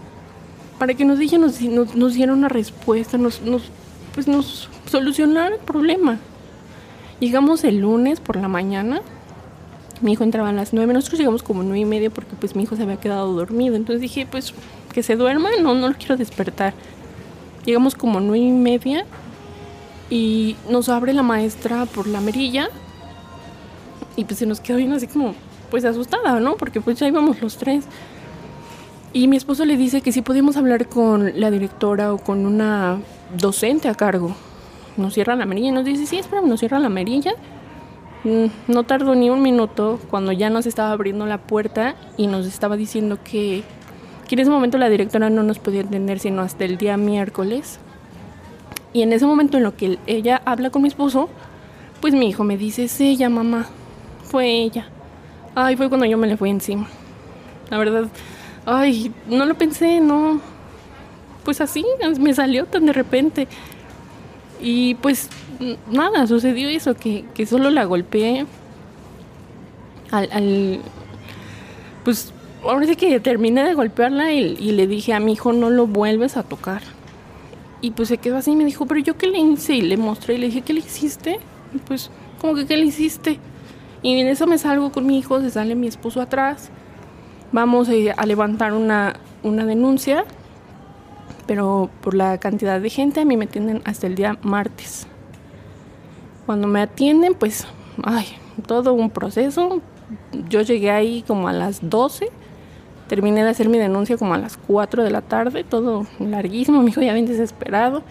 Para 0.78 0.94
que 0.94 1.04
nos, 1.04 1.18
ella 1.20 1.38
nos, 1.38 1.60
nos, 1.60 1.94
nos 1.94 2.14
diera 2.14 2.32
una 2.32 2.48
respuesta, 2.48 3.18
nos, 3.18 3.40
nos, 3.42 3.62
pues 4.14 4.28
nos 4.28 4.68
solucionara 4.90 5.54
el 5.54 5.60
problema. 5.60 6.18
Llegamos 7.20 7.64
el 7.64 7.78
lunes 7.78 8.20
por 8.20 8.36
la 8.36 8.48
mañana. 8.48 9.00
Mi 10.00 10.12
hijo 10.12 10.24
entraba 10.24 10.50
a 10.50 10.52
las 10.52 10.72
nueve. 10.72 10.92
Nosotros 10.92 11.18
llegamos 11.18 11.42
como 11.42 11.62
nueve 11.62 11.80
y 11.80 11.84
media 11.84 12.10
porque 12.10 12.36
pues 12.38 12.54
mi 12.54 12.62
hijo 12.62 12.76
se 12.76 12.82
había 12.82 12.96
quedado 12.96 13.32
dormido. 13.32 13.74
Entonces 13.76 14.00
dije, 14.00 14.26
pues 14.30 14.54
que 14.92 15.02
se 15.02 15.16
duerma, 15.16 15.48
no, 15.60 15.74
no 15.74 15.88
lo 15.88 15.94
quiero 15.94 16.16
despertar. 16.16 16.74
Llegamos 17.64 17.94
como 17.94 18.20
nueve 18.20 18.44
y 18.44 18.52
media 18.52 19.04
y 20.10 20.56
nos 20.68 20.88
abre 20.88 21.12
la 21.12 21.22
maestra 21.22 21.86
por 21.86 22.06
la 22.06 22.20
merilla 22.20 22.68
y 24.16 24.24
pues 24.24 24.38
se 24.38 24.46
nos 24.46 24.60
quedó 24.60 24.78
bien 24.78 24.92
así 24.92 25.06
como 25.06 25.34
pues 25.70 25.84
asustada, 25.84 26.40
¿no? 26.40 26.56
Porque 26.56 26.80
pues 26.80 26.98
ya 26.98 27.06
íbamos 27.06 27.40
los 27.40 27.56
tres. 27.56 27.84
Y 29.12 29.28
mi 29.28 29.36
esposo 29.36 29.64
le 29.64 29.76
dice 29.76 30.00
que 30.00 30.12
si 30.12 30.22
podíamos 30.22 30.56
hablar 30.56 30.88
con 30.88 31.40
la 31.40 31.50
directora 31.50 32.12
o 32.12 32.18
con 32.18 32.44
una 32.46 33.00
docente 33.36 33.88
a 33.88 33.94
cargo. 33.94 34.34
Nos 34.96 35.14
cierra 35.14 35.36
la 35.36 35.46
merilla 35.46 35.68
y 35.68 35.72
nos 35.72 35.84
dice, 35.84 36.06
sí, 36.06 36.18
espera, 36.18 36.42
nos 36.42 36.58
cierra 36.60 36.78
la 36.78 36.88
merilla. 36.88 37.32
Mm, 38.24 38.46
No 38.66 38.82
tardó 38.82 39.14
ni 39.14 39.30
un 39.30 39.42
minuto 39.42 40.00
cuando 40.10 40.32
ya 40.32 40.50
nos 40.50 40.66
estaba 40.66 40.90
abriendo 40.90 41.24
la 41.26 41.38
puerta 41.38 41.94
y 42.16 42.26
nos 42.26 42.46
estaba 42.46 42.76
diciendo 42.76 43.18
que, 43.22 43.62
que 44.26 44.34
en 44.34 44.40
ese 44.40 44.50
momento 44.50 44.78
la 44.78 44.88
directora 44.88 45.30
no 45.30 45.44
nos 45.44 45.60
podía 45.60 45.82
atender 45.82 46.18
sino 46.18 46.42
hasta 46.42 46.64
el 46.64 46.76
día 46.76 46.96
miércoles. 46.96 47.78
Y 48.92 49.02
en 49.02 49.12
ese 49.12 49.26
momento 49.26 49.56
en 49.58 49.64
lo 49.64 49.76
que 49.76 49.98
ella 50.06 50.40
habla 50.44 50.70
con 50.70 50.82
mi 50.82 50.88
esposo, 50.88 51.28
pues 52.00 52.14
mi 52.14 52.28
hijo 52.28 52.44
me 52.44 52.56
dice, 52.56 52.84
es 52.84 53.00
ella, 53.00 53.28
mamá, 53.28 53.66
fue 54.24 54.46
ella. 54.48 54.88
Ay, 55.54 55.76
fue 55.76 55.88
cuando 55.88 56.06
yo 56.06 56.16
me 56.16 56.26
le 56.26 56.36
fui 56.36 56.50
encima. 56.50 56.86
La 57.70 57.78
verdad, 57.78 58.08
ay, 58.64 59.12
no 59.28 59.44
lo 59.44 59.54
pensé, 59.56 60.00
no. 60.00 60.40
Pues 61.44 61.60
así, 61.60 61.84
me 62.18 62.32
salió 62.34 62.66
tan 62.66 62.86
de 62.86 62.92
repente. 62.92 63.48
Y 64.60 64.94
pues 64.96 65.28
nada, 65.90 66.26
sucedió 66.26 66.68
eso, 66.68 66.94
que, 66.94 67.24
que 67.34 67.46
solo 67.46 67.70
la 67.70 67.84
golpeé. 67.84 68.46
Al, 70.10 70.28
al- 70.32 70.80
Pues 72.04 72.32
ahora 72.64 72.86
sí 72.86 72.96
que 72.96 73.20
terminé 73.20 73.64
de 73.64 73.74
golpearla 73.74 74.32
y 74.32 74.72
le 74.72 74.86
dije 74.86 75.12
a 75.12 75.20
mi 75.20 75.32
hijo, 75.32 75.52
no 75.52 75.68
lo 75.70 75.86
vuelves 75.86 76.36
a 76.36 76.42
tocar. 76.42 76.82
Y 77.80 77.92
pues 77.92 78.08
se 78.08 78.18
quedó 78.18 78.36
así 78.38 78.52
y 78.52 78.56
me 78.56 78.64
dijo, 78.64 78.86
pero 78.86 79.00
yo 79.00 79.16
qué 79.16 79.28
le 79.28 79.38
hice 79.38 79.74
y 79.74 79.82
le 79.82 79.96
mostré 79.96 80.34
y 80.34 80.38
le 80.38 80.46
dije, 80.46 80.62
¿qué 80.62 80.72
le 80.72 80.80
hiciste? 80.80 81.38
Y 81.74 81.78
pues, 81.78 82.10
¿cómo 82.40 82.54
que 82.54 82.66
qué 82.66 82.76
le 82.76 82.86
hiciste? 82.86 83.38
Y 84.02 84.18
en 84.18 84.26
eso 84.28 84.46
me 84.46 84.58
salgo 84.58 84.90
con 84.90 85.06
mi 85.06 85.18
hijo, 85.18 85.40
se 85.40 85.50
sale 85.50 85.74
mi 85.74 85.86
esposo 85.86 86.20
atrás. 86.20 86.70
Vamos 87.52 87.88
a 87.88 88.26
levantar 88.26 88.72
una, 88.72 89.14
una 89.42 89.64
denuncia, 89.64 90.24
pero 91.46 91.90
por 92.02 92.14
la 92.14 92.38
cantidad 92.38 92.80
de 92.80 92.90
gente 92.90 93.20
a 93.20 93.24
mí 93.24 93.36
me 93.36 93.46
atienden 93.46 93.82
hasta 93.84 94.06
el 94.06 94.14
día 94.14 94.38
martes. 94.42 95.06
Cuando 96.46 96.66
me 96.66 96.80
atienden, 96.80 97.34
pues, 97.34 97.66
ay, 98.02 98.26
todo 98.66 98.92
un 98.92 99.10
proceso. 99.10 99.80
Yo 100.48 100.62
llegué 100.62 100.90
ahí 100.90 101.22
como 101.26 101.48
a 101.48 101.52
las 101.52 101.88
12, 101.88 102.30
terminé 103.08 103.42
de 103.42 103.50
hacer 103.50 103.68
mi 103.68 103.78
denuncia 103.78 104.16
como 104.16 104.34
a 104.34 104.38
las 104.38 104.56
4 104.56 105.02
de 105.02 105.10
la 105.10 105.22
tarde, 105.22 105.64
todo 105.64 106.06
larguísimo, 106.20 106.82
mi 106.82 106.90
hijo 106.90 107.00
ya 107.00 107.14
bien 107.14 107.26
desesperado. 107.26 108.02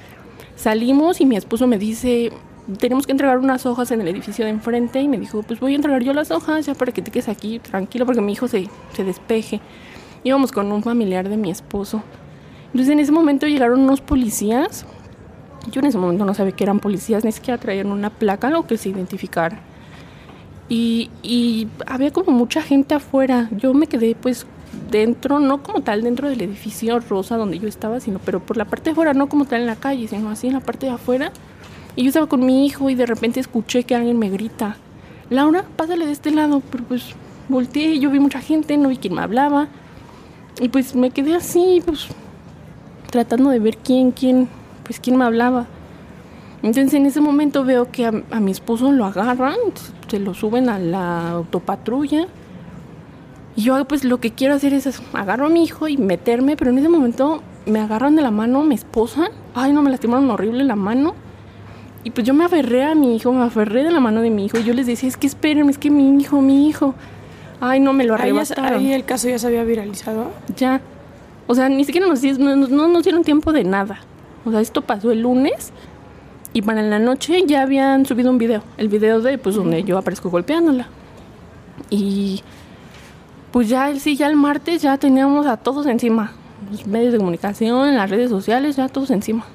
Salimos 0.55 1.21
y 1.21 1.25
mi 1.25 1.37
esposo 1.37 1.67
me 1.67 1.77
dice, 1.77 2.31
tenemos 2.79 3.05
que 3.05 3.13
entregar 3.13 3.37
unas 3.37 3.65
hojas 3.65 3.91
en 3.91 4.01
el 4.01 4.07
edificio 4.07 4.43
de 4.43 4.51
enfrente 4.51 4.99
y 4.99 5.07
me 5.07 5.17
dijo, 5.17 5.43
pues 5.43 5.59
voy 5.59 5.73
a 5.73 5.75
entregar 5.75 6.01
yo 6.03 6.13
las 6.13 6.31
hojas 6.31 6.65
ya 6.65 6.73
para 6.73 6.91
que 6.91 7.01
te 7.01 7.11
quedes 7.11 7.29
aquí 7.29 7.59
tranquilo 7.59 8.05
porque 8.05 8.21
mi 8.21 8.33
hijo 8.33 8.47
se, 8.47 8.67
se 8.93 9.03
despeje. 9.03 9.61
Íbamos 10.23 10.51
con 10.51 10.71
un 10.71 10.83
familiar 10.83 11.29
de 11.29 11.37
mi 11.37 11.51
esposo. 11.51 12.03
Entonces 12.67 12.89
en 12.91 12.99
ese 12.99 13.11
momento 13.11 13.47
llegaron 13.47 13.81
unos 13.81 14.01
policías. 14.01 14.85
Yo 15.71 15.79
en 15.79 15.87
ese 15.87 15.97
momento 15.97 16.25
no 16.25 16.33
sabía 16.33 16.53
que 16.53 16.63
eran 16.63 16.79
policías, 16.79 17.23
ni 17.23 17.31
siquiera 17.31 17.57
traían 17.57 17.91
una 17.91 18.09
placa, 18.09 18.47
algo 18.47 18.65
que 18.67 18.77
se 18.77 18.89
identificara. 18.89 19.59
Y, 20.69 21.09
y 21.23 21.67
había 21.85 22.11
como 22.11 22.31
mucha 22.31 22.61
gente 22.61 22.95
afuera. 22.95 23.47
Yo 23.51 23.73
me 23.73 23.87
quedé 23.87 24.15
pues 24.15 24.45
dentro, 24.89 25.39
no 25.39 25.63
como 25.63 25.81
tal 25.81 26.03
dentro 26.03 26.29
del 26.29 26.41
edificio 26.41 26.99
rosa 26.99 27.37
donde 27.37 27.59
yo 27.59 27.67
estaba, 27.67 27.99
sino 27.99 28.19
pero 28.19 28.39
por 28.39 28.57
la 28.57 28.65
parte 28.65 28.85
de 28.85 28.91
afuera, 28.91 29.13
no 29.13 29.27
como 29.27 29.45
tal 29.45 29.61
en 29.61 29.67
la 29.67 29.75
calle, 29.75 30.07
sino 30.07 30.29
así 30.29 30.47
en 30.47 30.53
la 30.53 30.59
parte 30.59 30.85
de 30.85 30.93
afuera. 30.93 31.31
Y 31.95 32.03
yo 32.03 32.09
estaba 32.09 32.27
con 32.27 32.45
mi 32.45 32.65
hijo 32.65 32.89
y 32.89 32.95
de 32.95 33.05
repente 33.05 33.39
escuché 33.39 33.83
que 33.83 33.95
alguien 33.95 34.19
me 34.19 34.29
grita, 34.29 34.77
Laura, 35.29 35.65
pásale 35.75 36.05
de 36.05 36.11
este 36.11 36.31
lado, 36.31 36.61
pero 36.71 36.83
pues 36.85 37.13
volteé, 37.49 37.99
yo 37.99 38.09
vi 38.09 38.19
mucha 38.19 38.39
gente, 38.39 38.77
no 38.77 38.89
vi 38.89 38.97
quién 38.97 39.13
me 39.13 39.21
hablaba. 39.21 39.67
Y 40.59 40.69
pues 40.69 40.95
me 40.95 41.11
quedé 41.11 41.35
así, 41.35 41.81
pues 41.85 42.07
tratando 43.11 43.49
de 43.49 43.59
ver 43.59 43.77
quién, 43.77 44.11
quién, 44.11 44.47
pues 44.83 44.99
quién 44.99 45.17
me 45.17 45.25
hablaba. 45.25 45.65
Entonces 46.63 46.93
en 46.93 47.05
ese 47.05 47.21
momento 47.21 47.63
veo 47.63 47.91
que 47.91 48.05
a, 48.05 48.13
a 48.31 48.39
mi 48.39 48.51
esposo 48.51 48.91
lo 48.91 49.05
agarran, 49.05 49.57
se 50.07 50.19
lo 50.19 50.33
suben 50.33 50.69
a 50.69 50.79
la 50.79 51.31
autopatrulla. 51.31 52.27
Y 53.57 53.63
yo 53.63 53.83
pues 53.85 54.05
lo 54.05 54.19
que 54.19 54.31
quiero 54.31 54.53
hacer 54.53 54.73
es 54.73 55.01
agarro 55.13 55.47
a 55.47 55.49
mi 55.49 55.63
hijo 55.63 55.87
y 55.89 55.97
meterme, 55.97 56.55
pero 56.55 56.71
en 56.71 56.77
ese 56.77 56.87
momento 56.89 57.41
me 57.65 57.79
agarran 57.81 58.15
de 58.15 58.21
la 58.21 58.31
mano 58.31 58.63
mi 58.63 58.75
esposa. 58.75 59.29
Ay, 59.55 59.73
no, 59.73 59.81
me 59.81 59.89
lastimaron 59.91 60.29
horrible 60.29 60.63
la 60.63 60.75
mano. 60.77 61.15
Y 62.03 62.11
pues 62.11 62.25
yo 62.25 62.33
me 62.33 62.45
aferré 62.45 62.83
a 62.85 62.95
mi 62.95 63.15
hijo, 63.15 63.33
me 63.33 63.43
aferré 63.43 63.83
de 63.83 63.91
la 63.91 63.99
mano 63.99 64.21
de 64.21 64.29
mi 64.29 64.45
hijo. 64.45 64.57
Y 64.59 64.63
yo 64.63 64.73
les 64.73 64.85
decía, 64.85 65.09
es 65.09 65.17
que 65.17 65.27
espérenme, 65.27 65.71
es 65.71 65.77
que 65.77 65.89
mi 65.89 66.21
hijo, 66.21 66.39
mi 66.39 66.69
hijo. 66.69 66.93
Ay, 67.59 67.79
no, 67.79 67.91
me 67.91 68.05
lo 68.05 68.13
arrebataron. 68.13 68.79
ahí 68.79 68.93
el 68.93 69.03
caso 69.03 69.27
ya 69.27 69.39
se 69.39 69.47
había 69.47 69.63
viralizado. 69.63 70.29
Ya. 70.55 70.79
O 71.47 71.55
sea, 71.55 71.67
ni 71.67 71.83
siquiera 71.83 72.05
nos, 72.07 72.21
no- 72.39 72.55
no 72.55 72.87
nos 72.87 73.03
dieron 73.03 73.23
tiempo 73.23 73.51
de 73.51 73.63
nada. 73.63 73.97
O 74.45 74.51
sea, 74.51 74.61
esto 74.61 74.83
pasó 74.83 75.11
el 75.11 75.21
lunes 75.23 75.71
y 76.53 76.61
para 76.61 76.83
la 76.83 76.99
noche 76.99 77.43
ya 77.47 77.63
habían 77.63 78.05
subido 78.05 78.29
un 78.29 78.37
video. 78.37 78.61
El 78.77 78.87
video 78.87 79.19
de, 79.19 79.39
pues, 79.39 79.55
donde 79.55 79.83
yo 79.83 79.97
aparezco 79.97 80.29
golpeándola. 80.29 80.87
Y 81.89 82.43
pues 83.51 83.69
ya 83.69 83.89
el 83.89 83.99
sí, 83.99 84.15
ya 84.15 84.27
el 84.27 84.35
martes 84.35 84.81
ya 84.81 84.97
teníamos 84.97 85.45
a 85.47 85.57
todos 85.57 85.85
encima. 85.85 86.33
Los 86.71 86.85
medios 86.85 87.13
de 87.13 87.19
comunicación, 87.19 87.95
las 87.95 88.09
redes 88.09 88.29
sociales, 88.29 88.75
ya 88.75 88.89
todos 88.89 89.11
encima. 89.11 89.45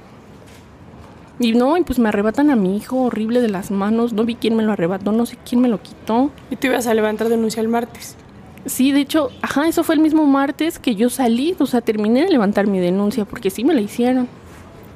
Y 1.39 1.53
no, 1.53 1.77
y 1.77 1.83
pues 1.83 1.99
me 1.99 2.09
arrebatan 2.09 2.51
a 2.51 2.57
mi 2.57 2.77
hijo 2.77 2.97
horrible 3.03 3.41
de 3.41 3.49
las 3.49 3.71
manos. 3.71 4.13
No 4.13 4.25
vi 4.25 4.37
quién 4.37 4.55
me 4.57 4.63
lo 4.63 4.73
arrebató, 4.73 5.13
no 5.13 5.27
sé 5.27 5.37
quién 5.45 5.61
me 5.61 5.69
lo 5.69 5.83
quitó. 5.83 6.31
Y 6.51 6.57
tú 6.57 6.69
ibas 6.69 6.87
a 6.87 6.95
levantar 6.95 7.29
denuncia 7.29 7.61
el 7.61 7.69
martes. 7.69 8.17
Sí, 8.65 8.93
de 8.93 9.01
hecho, 9.01 9.31
ajá, 9.43 9.67
eso 9.67 9.83
fue 9.83 9.97
el 9.97 10.01
mismo 10.01 10.25
martes 10.25 10.79
que 10.79 10.95
yo 10.95 11.11
salí, 11.11 11.57
o 11.59 11.67
sea, 11.67 11.81
terminé 11.81 12.23
de 12.23 12.31
levantar 12.31 12.69
mi 12.69 12.79
denuncia 12.79 13.25
porque 13.25 13.51
sí 13.51 13.65
me 13.65 13.75
la 13.75 13.81
hicieron. 13.81 14.29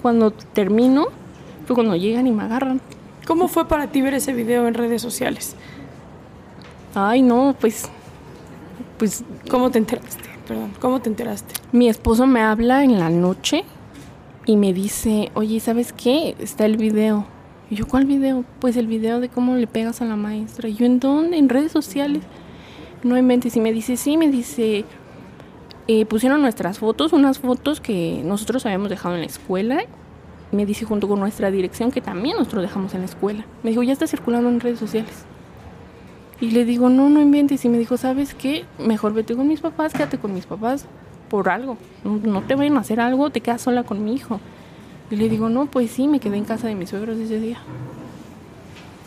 Cuando 0.03 0.31
termino, 0.31 1.09
fue 1.67 1.75
cuando 1.75 1.97
llegan 1.97 2.29
y 2.29 2.31
me 2.31 2.45
agarran. 2.45 2.81
¿Cómo 3.27 3.49
fue 3.49 3.67
para 3.67 3.89
ti 3.89 4.03
ver 4.03 4.15
ese 4.15 4.33
video 4.33 4.69
en 4.69 4.75
redes 4.75 5.03
sociales? 5.03 5.57
Ay, 6.95 7.23
no, 7.23 7.57
pues, 7.61 7.91
pues 8.99 9.25
¿Cómo 9.51 9.71
te 9.71 9.79
enteraste? 9.79 10.25
Perdón, 10.47 10.73
¿cómo 10.81 11.01
te 11.01 11.09
enteraste? 11.09 11.55
mi 11.73 11.89
esposo 11.89 12.27
me 12.27 12.41
habla 12.41 12.85
en 12.85 12.99
la 12.99 13.11
noche 13.11 13.65
y 14.47 14.57
me 14.57 14.73
dice, 14.73 15.31
oye, 15.35 15.59
¿sabes 15.61 15.93
qué? 15.93 16.37
Está 16.39 16.67
el 16.67 16.77
video. 16.77 17.27
Yo, 17.69 17.87
¿cuál 17.89 18.07
video? 18.07 18.45
Pues 18.61 18.77
el 18.77 18.87
video 18.87 19.19
de 19.19 19.29
cómo 19.29 19.57
le 19.57 19.67
pegas 19.67 20.01
a 20.01 20.05
la 20.05 20.15
maestra. 20.15 20.69
Yo, 20.69 20.87
¿en 20.87 21.01
dónde? 21.01 21.37
En 21.37 21.49
redes 21.49 21.73
sociales. 21.73 22.23
No 23.03 23.19
inventes. 23.19 23.57
Y 23.57 23.61
me 23.61 23.73
dice, 23.73 23.97
sí, 23.97 24.17
me 24.17 24.29
dice, 24.29 24.85
eh, 25.89 26.07
pusieron 26.07 26.43
nuestras 26.43 26.79
fotos, 26.79 27.13
unas 27.13 27.41
fotos 27.41 27.81
que 27.81 28.23
nosotros 28.25 28.65
habíamos 28.67 28.89
dejado 28.89 29.17
en 29.17 29.23
la 29.23 29.27
escuela. 29.27 29.85
Me 30.53 30.65
dice 30.65 30.85
junto 30.85 31.09
con 31.09 31.19
nuestra 31.19 31.51
dirección 31.51 31.91
que 31.91 32.01
también 32.01 32.37
nosotros 32.37 32.63
dejamos 32.63 32.95
en 32.95 33.01
la 33.01 33.07
escuela. 33.07 33.45
Me 33.65 33.71
dijo, 33.71 33.83
ya 33.83 33.93
está 33.93 34.07
circulando 34.07 34.49
en 34.49 34.61
redes 34.61 34.79
sociales. 34.79 35.27
Y 36.41 36.51
le 36.51 36.65
digo, 36.65 36.89
no, 36.89 37.09
no 37.09 37.21
inventes. 37.21 37.65
Y 37.65 37.69
me 37.69 37.79
dijo, 37.79 37.97
¿sabes 37.97 38.35
qué? 38.35 38.65
Mejor 38.79 39.15
vete 39.15 39.35
con 39.35 39.49
mis 39.49 39.61
papás, 39.61 39.93
quédate 39.93 40.19
con 40.19 40.35
mis 40.35 40.47
papás 40.47 40.87
por 41.29 41.49
algo. 41.49 41.77
No, 42.05 42.21
no 42.23 42.43
te 42.43 42.55
vayan 42.55 42.77
a 42.77 42.81
hacer 42.81 43.01
algo, 43.01 43.31
te 43.31 43.41
quedas 43.41 43.63
sola 43.63 43.85
con 43.85 44.05
mi 44.05 44.15
hijo. 44.15 44.41
Y 45.11 45.17
le 45.17 45.29
digo, 45.29 45.49
no, 45.49 45.67
pues 45.67 45.91
sí, 45.91 46.09
me 46.09 46.21
quedé 46.21 46.37
en 46.37 46.45
casa 46.45 46.69
de 46.69 46.75
mis 46.75 46.91
suegros 46.91 47.19
ese 47.19 47.41
día. 47.41 47.59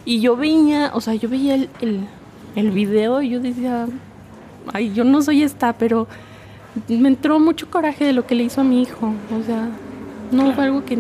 Y 0.06 0.22
yo 0.22 0.36
veía, 0.36 0.92
o 0.94 1.02
sea, 1.02 1.14
yo 1.14 1.30
veía 1.30 1.56
el, 1.56 1.70
el, 1.82 2.02
el 2.56 2.72
video 2.72 3.22
y 3.22 3.30
yo 3.30 3.40
decía, 3.40 3.88
ay, 4.74 4.94
yo 4.94 5.04
no 5.04 5.22
soy 5.22 5.44
esta, 5.44 5.74
pero 5.74 6.08
me 6.88 7.10
entró 7.10 7.40
mucho 7.40 7.70
coraje 7.70 8.06
de 8.06 8.14
lo 8.14 8.26
que 8.26 8.36
le 8.36 8.44
hizo 8.44 8.62
a 8.62 8.64
mi 8.64 8.82
hijo. 8.82 9.14
O 9.40 9.44
sea, 9.46 9.70
no 10.32 10.52
fue 10.54 10.64
algo 10.64 10.86
que, 10.86 10.98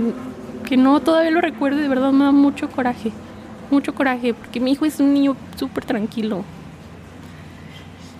que 0.67 0.77
no 0.77 0.99
todavía 0.99 1.31
lo 1.31 1.41
recuerdo, 1.41 1.77
de 1.77 1.87
verdad 1.87 2.11
me 2.11 2.25
da 2.25 2.31
mucho 2.31 2.69
coraje. 2.69 3.11
Mucho 3.71 3.93
coraje, 3.93 4.33
porque 4.33 4.59
mi 4.59 4.71
hijo 4.71 4.85
es 4.85 4.99
un 4.99 5.13
niño 5.13 5.35
súper 5.57 5.85
tranquilo. 5.85 6.43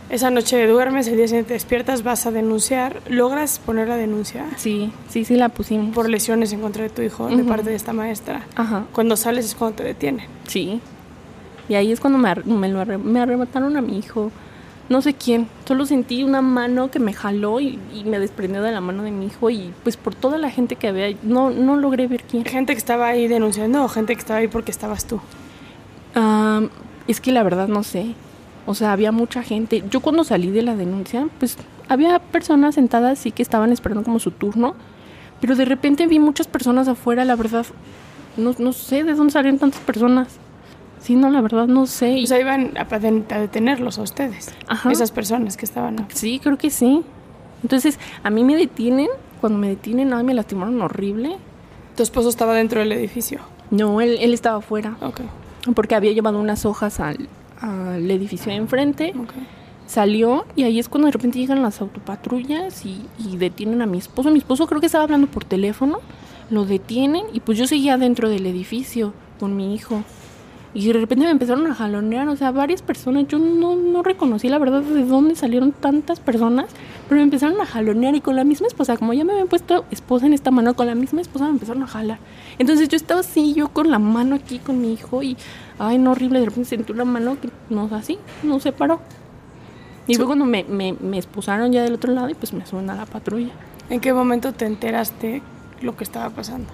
Esa 0.10 0.32
noche 0.32 0.66
duermes, 0.66 1.08
el 1.08 1.18
día 1.18 1.28
siguiente 1.28 1.54
despiertas, 1.54 2.02
vas 2.02 2.26
a 2.26 2.32
denunciar. 2.32 3.00
¿Logras 3.10 3.60
poner 3.60 3.88
la 3.88 3.96
denuncia? 3.96 4.46
Sí, 4.58 4.92
sí, 5.08 5.24
sí 5.24 5.36
la 5.36 5.50
pusimos. 5.50 5.94
Por 5.94 6.10
lesiones 6.10 6.52
en 6.52 6.62
contra 6.62 6.82
de 6.84 6.90
tu 6.90 7.04
hijo 7.04 7.28
de 7.28 7.44
parte 7.44 7.70
de 7.70 7.76
esta 7.76 7.94
maestra. 7.94 8.42
Ajá, 8.56 8.86
Cuando 8.92 9.16
sales 9.16 9.46
es 9.46 9.56
cuando 9.56 9.78
te 9.78 9.84
detienen. 9.84 10.26
sí. 10.48 10.82
Y 11.68 11.76
ahí 11.76 11.92
es 11.92 12.00
cuando 12.00 12.18
me, 12.18 12.28
ar- 12.30 12.48
me, 12.48 12.68
lo 12.68 12.82
arre- 12.82 12.98
me 12.98 13.20
arrebataron 13.22 13.78
a 13.78 13.82
mi 13.82 14.00
hijo. 14.00 14.32
No 14.90 15.04
sé 15.04 15.14
quién. 15.14 15.48
Solo 15.66 15.86
sentí 15.86 16.24
una 16.24 16.42
mano 16.42 16.90
que 16.90 17.00
me 17.00 17.14
jaló 17.14 17.60
y, 17.60 17.80
y 17.94 18.04
me 18.06 18.18
desprendió 18.18 18.64
de 18.64 18.72
la 18.72 18.82
mano 18.82 19.04
de 19.04 19.12
mi 19.12 19.28
hijo. 19.28 19.50
Y 19.52 19.72
pues 19.84 19.98
por 19.98 20.16
toda 20.16 20.40
la 20.40 20.50
gente 20.50 20.76
que 20.76 20.88
había, 20.88 21.16
no, 21.22 21.52
no 21.52 21.78
logré 21.78 22.08
ver 22.08 22.24
quién. 22.24 22.44
Gente 22.44 22.74
que 22.74 22.80
estaba 22.80 23.08
ahí 23.08 23.28
denunciando 23.28 23.84
o 23.84 23.88
gente 23.88 24.16
que 24.16 24.20
estaba 24.20 24.40
ahí 24.40 24.48
porque 24.48 24.72
estabas 24.72 25.06
tú. 25.06 25.22
Ah, 26.16 26.62
es 27.08 27.22
que 27.22 27.32
la 27.32 27.44
verdad 27.44 27.68
no 27.68 27.84
sé. 27.84 28.16
O 28.66 28.74
sea, 28.74 28.92
había 28.92 29.12
mucha 29.12 29.44
gente. 29.44 29.84
Yo 29.90 30.00
cuando 30.00 30.24
salí 30.24 30.50
de 30.50 30.64
la 30.64 30.76
denuncia, 30.76 31.28
pues 31.38 31.58
había 31.88 32.20
personas 32.20 32.76
sentadas 32.76 33.20
sí 33.20 33.32
que 33.32 33.44
estaban 33.44 33.72
esperando 33.72 34.04
como 34.04 34.20
su 34.20 34.32
turno. 34.32 34.76
Pero 35.40 35.56
de 35.56 35.66
repente 35.66 36.08
vi 36.08 36.20
muchas 36.20 36.48
personas 36.48 36.88
afuera, 36.88 37.26
la 37.26 37.36
verdad. 37.36 37.66
No, 38.38 38.54
no 38.58 38.74
sé 38.74 39.04
de 39.04 39.14
dónde 39.14 39.34
salieron 39.34 39.60
tantas 39.60 39.82
personas. 39.82 40.40
Sí, 41.02 41.16
no, 41.16 41.30
la 41.30 41.42
verdad 41.42 41.68
no 41.68 41.86
sé. 41.86 42.22
O 42.24 42.28
sea, 42.28 42.40
iban 42.40 42.78
a, 42.78 42.82
a 42.82 43.40
detenerlos 43.40 43.98
a 43.98 44.02
ustedes. 44.02 44.54
Ajá. 44.68 44.92
Esas 44.92 45.12
personas 45.12 45.56
que 45.58 45.66
estaban. 45.66 46.06
Sí, 46.14 46.40
creo 46.44 46.58
que 46.58 46.70
sí. 46.70 47.02
Entonces, 47.64 47.98
a 48.24 48.30
mí 48.30 48.44
me 48.44 48.56
detienen. 48.56 49.08
Cuando 49.42 49.58
me 49.58 49.70
detienen, 49.70 50.14
ay, 50.14 50.24
me 50.24 50.34
lastimaron 50.34 50.82
horrible. 50.82 51.38
Tu 51.96 52.04
esposo 52.04 52.28
estaba 52.30 52.54
dentro 52.54 52.80
del 52.82 52.92
edificio. 52.92 53.40
No, 53.72 54.02
él, 54.02 54.18
él 54.20 54.34
estaba 54.34 54.58
afuera. 54.58 54.98
Ok, 55.02 55.22
Porque 55.76 55.96
había 55.96 56.12
llevado 56.12 56.40
unas 56.40 56.66
hojas 56.66 57.00
al, 57.00 57.30
al 57.62 58.10
edificio 58.12 58.52
de 58.52 58.58
enfrente. 58.58 59.14
ok. 59.18 59.32
Salió 59.88 60.46
y 60.56 60.64
ahí 60.64 60.78
es 60.78 60.88
cuando 60.88 61.08
de 61.08 61.14
repente 61.14 61.40
llegan 61.40 61.64
las 61.64 61.82
autopatrullas 61.82 62.86
y, 62.86 63.06
y 63.18 63.38
detienen 63.38 63.82
a 63.82 63.88
mi 63.88 63.98
esposo. 63.98 64.30
Mi 64.30 64.38
esposo 64.38 64.68
creo 64.68 64.80
que 64.80 64.86
estaba 64.86 65.04
hablando 65.06 65.26
por 65.28 65.46
teléfono. 65.46 66.00
Lo 66.52 66.66
detienen 66.66 67.24
y 67.34 67.40
pues 67.40 67.58
yo 67.58 67.66
seguía 67.66 67.98
dentro 67.98 68.30
del 68.30 68.46
edificio 68.46 69.14
con 69.40 69.56
mi 69.56 69.74
hijo. 69.74 70.04
Y 70.74 70.86
de 70.86 70.94
repente 70.94 71.26
me 71.26 71.32
empezaron 71.32 71.66
a 71.66 71.74
jalonear, 71.74 72.28
o 72.28 72.36
sea, 72.36 72.52
varias 72.52 72.84
personas. 72.84 73.28
Yo 73.28 73.40
no, 73.40 73.76
no 73.76 74.04
reconocí 74.04 74.50
la 74.50 74.60
verdad 74.60 74.82
de 74.82 75.04
dónde 75.04 75.36
salieron 75.36 75.72
tantas 75.72 76.20
personas, 76.20 76.68
pero 77.08 77.18
me 77.18 77.24
empezaron 77.24 77.60
a 77.60 77.66
jalonear 77.66 78.14
y 78.14 78.22
con 78.22 78.36
la 78.36 78.44
misma 78.44 78.68
esposa, 78.68 78.96
como 78.96 79.14
ya 79.14 79.26
me 79.26 79.32
habían 79.32 79.48
puesto 79.48 79.86
esposa 79.90 80.28
en 80.28 80.34
esta 80.34 80.52
mano, 80.52 80.76
con 80.76 80.86
la 80.86 80.94
misma 80.94 81.22
esposa 81.22 81.46
me 81.46 81.52
empezaron 81.52 81.82
a 81.82 81.88
jalar. 81.88 82.20
Entonces 82.60 82.88
yo 82.88 82.98
estaba 82.98 83.22
así, 83.22 83.56
yo 83.56 83.70
con 83.70 83.90
la 83.90 83.98
mano 83.98 84.36
aquí 84.36 84.60
con 84.60 84.80
mi 84.80 84.94
hijo 84.94 85.24
y, 85.24 85.38
ay, 85.80 85.98
no, 85.98 86.12
horrible, 86.12 86.40
de 86.40 86.46
repente 86.46 86.70
sentí 86.70 86.92
una 86.92 87.06
mano 87.06 87.38
que 87.42 87.50
no 87.72 87.90
así, 87.92 88.20
no 88.44 88.60
se 88.60 88.72
paró. 88.72 89.00
Y 90.06 90.16
fue 90.16 90.26
cuando 90.26 90.46
me, 90.46 90.64
me, 90.64 90.94
me 90.94 91.18
expulsaron 91.18 91.72
ya 91.72 91.84
del 91.84 91.94
otro 91.94 92.14
lado 92.14 92.30
y 92.30 92.36
pues 92.36 92.54
me 92.54 92.66
suben 92.66 92.90
a 92.92 92.96
la 92.96 93.06
patrulla. 93.06 93.52
¿En 93.90 94.00
qué 94.00 94.14
momento 94.14 94.54
te 94.54 94.66
enteraste 94.66 95.42
lo 95.82 95.98
que 95.98 96.04
estaba 96.04 96.30
pasando? 96.30 96.68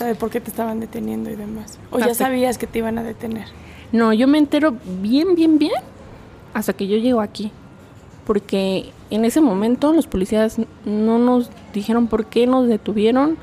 De 0.00 0.14
por 0.14 0.30
qué 0.30 0.40
te 0.40 0.50
estaban 0.50 0.80
deteniendo 0.80 1.30
y 1.30 1.36
demás. 1.36 1.78
O 1.90 1.98
ya 1.98 2.06
Hasta- 2.06 2.24
sabías 2.24 2.58
que 2.58 2.66
te 2.66 2.78
iban 2.78 2.98
a 2.98 3.02
detener. 3.02 3.46
No, 3.92 4.12
yo 4.12 4.26
me 4.26 4.38
entero 4.38 4.74
bien, 5.00 5.34
bien, 5.34 5.58
bien 5.58 5.72
hasta 6.54 6.72
que 6.72 6.86
yo 6.88 6.96
llego 6.96 7.20
aquí. 7.20 7.52
Porque 8.26 8.90
en 9.10 9.24
ese 9.24 9.40
momento 9.40 9.92
los 9.92 10.06
policías 10.06 10.58
no 10.84 11.18
nos 11.18 11.50
dijeron 11.74 12.06
por 12.06 12.26
qué 12.26 12.46
nos 12.46 12.68
detuvieron, 12.68 13.36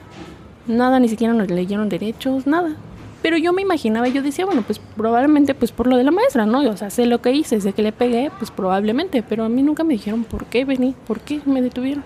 nada, 0.67 0.99
ni 0.99 1.09
siquiera 1.09 1.33
nos 1.33 1.49
leyeron 1.49 1.89
derechos, 1.89 2.47
nada. 2.47 2.75
Pero 3.21 3.37
yo 3.37 3.51
me 3.51 3.61
imaginaba, 3.61 4.07
yo 4.07 4.21
decía, 4.21 4.45
bueno, 4.45 4.63
pues 4.65 4.79
probablemente 4.95 5.53
pues 5.53 5.71
por 5.73 5.87
lo 5.87 5.97
de 5.97 6.05
la 6.05 6.11
maestra, 6.11 6.45
¿no? 6.45 6.61
O 6.61 6.77
sea, 6.77 6.89
sé 6.89 7.05
lo 7.05 7.21
que 7.21 7.33
hice, 7.33 7.59
sé 7.59 7.73
que 7.73 7.81
le 7.81 7.91
pegué, 7.91 8.31
pues 8.39 8.49
probablemente, 8.51 9.21
pero 9.21 9.43
a 9.43 9.49
mí 9.49 9.61
nunca 9.61 9.83
me 9.83 9.93
dijeron 9.93 10.23
por 10.23 10.45
qué 10.45 10.63
vení, 10.63 10.95
por 11.05 11.19
qué 11.19 11.41
me 11.45 11.61
detuvieron. 11.61 12.03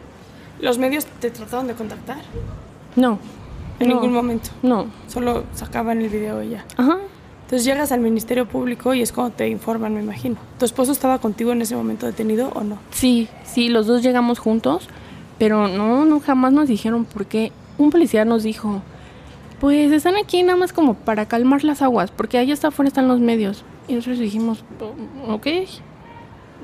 ¿Los 0.59 0.79
medios 0.79 1.05
te 1.05 1.29
trataron 1.29 1.67
de 1.67 1.75
contactar? 1.75 2.17
No. 2.95 3.19
En 3.83 3.89
no, 3.89 3.95
ningún 3.95 4.13
momento. 4.13 4.49
No. 4.61 4.87
Solo 5.07 5.43
sacaban 5.53 6.01
el 6.01 6.09
video 6.09 6.41
y 6.43 6.49
ya. 6.49 6.65
Ajá. 6.77 6.97
Entonces 7.43 7.65
llegas 7.65 7.91
al 7.91 7.99
Ministerio 7.99 8.47
Público 8.47 8.93
y 8.93 9.01
es 9.01 9.11
cuando 9.11 9.35
te 9.35 9.47
informan, 9.47 9.93
me 9.93 10.01
imagino. 10.01 10.37
¿Tu 10.57 10.65
esposo 10.65 10.91
estaba 10.91 11.19
contigo 11.19 11.51
en 11.51 11.61
ese 11.61 11.75
momento 11.75 12.05
detenido 12.05 12.49
o 12.55 12.63
no? 12.63 12.79
Sí, 12.91 13.27
sí, 13.43 13.69
los 13.69 13.85
dos 13.85 14.01
llegamos 14.01 14.39
juntos, 14.39 14.87
pero 15.37 15.67
no, 15.67 16.05
no, 16.05 16.19
jamás 16.19 16.51
nos 16.53 16.67
dijeron 16.67 17.05
por 17.05 17.25
qué. 17.27 17.51
Un 17.77 17.91
policía 17.91 18.25
nos 18.25 18.43
dijo, 18.43 18.81
pues 19.59 19.91
están 19.91 20.15
aquí 20.15 20.41
nada 20.41 20.57
más 20.57 20.73
como 20.73 20.95
para 20.95 21.27
calmar 21.27 21.63
las 21.63 21.81
aguas, 21.81 22.11
porque 22.11 22.37
allá 22.37 22.53
está 22.53 22.69
afuera 22.69 22.87
están 22.87 23.07
los 23.07 23.19
medios. 23.19 23.63
Y 23.87 23.93
nosotros 23.95 24.19
dijimos, 24.19 24.63
"Oh, 25.27 25.33
ok. 25.33 25.47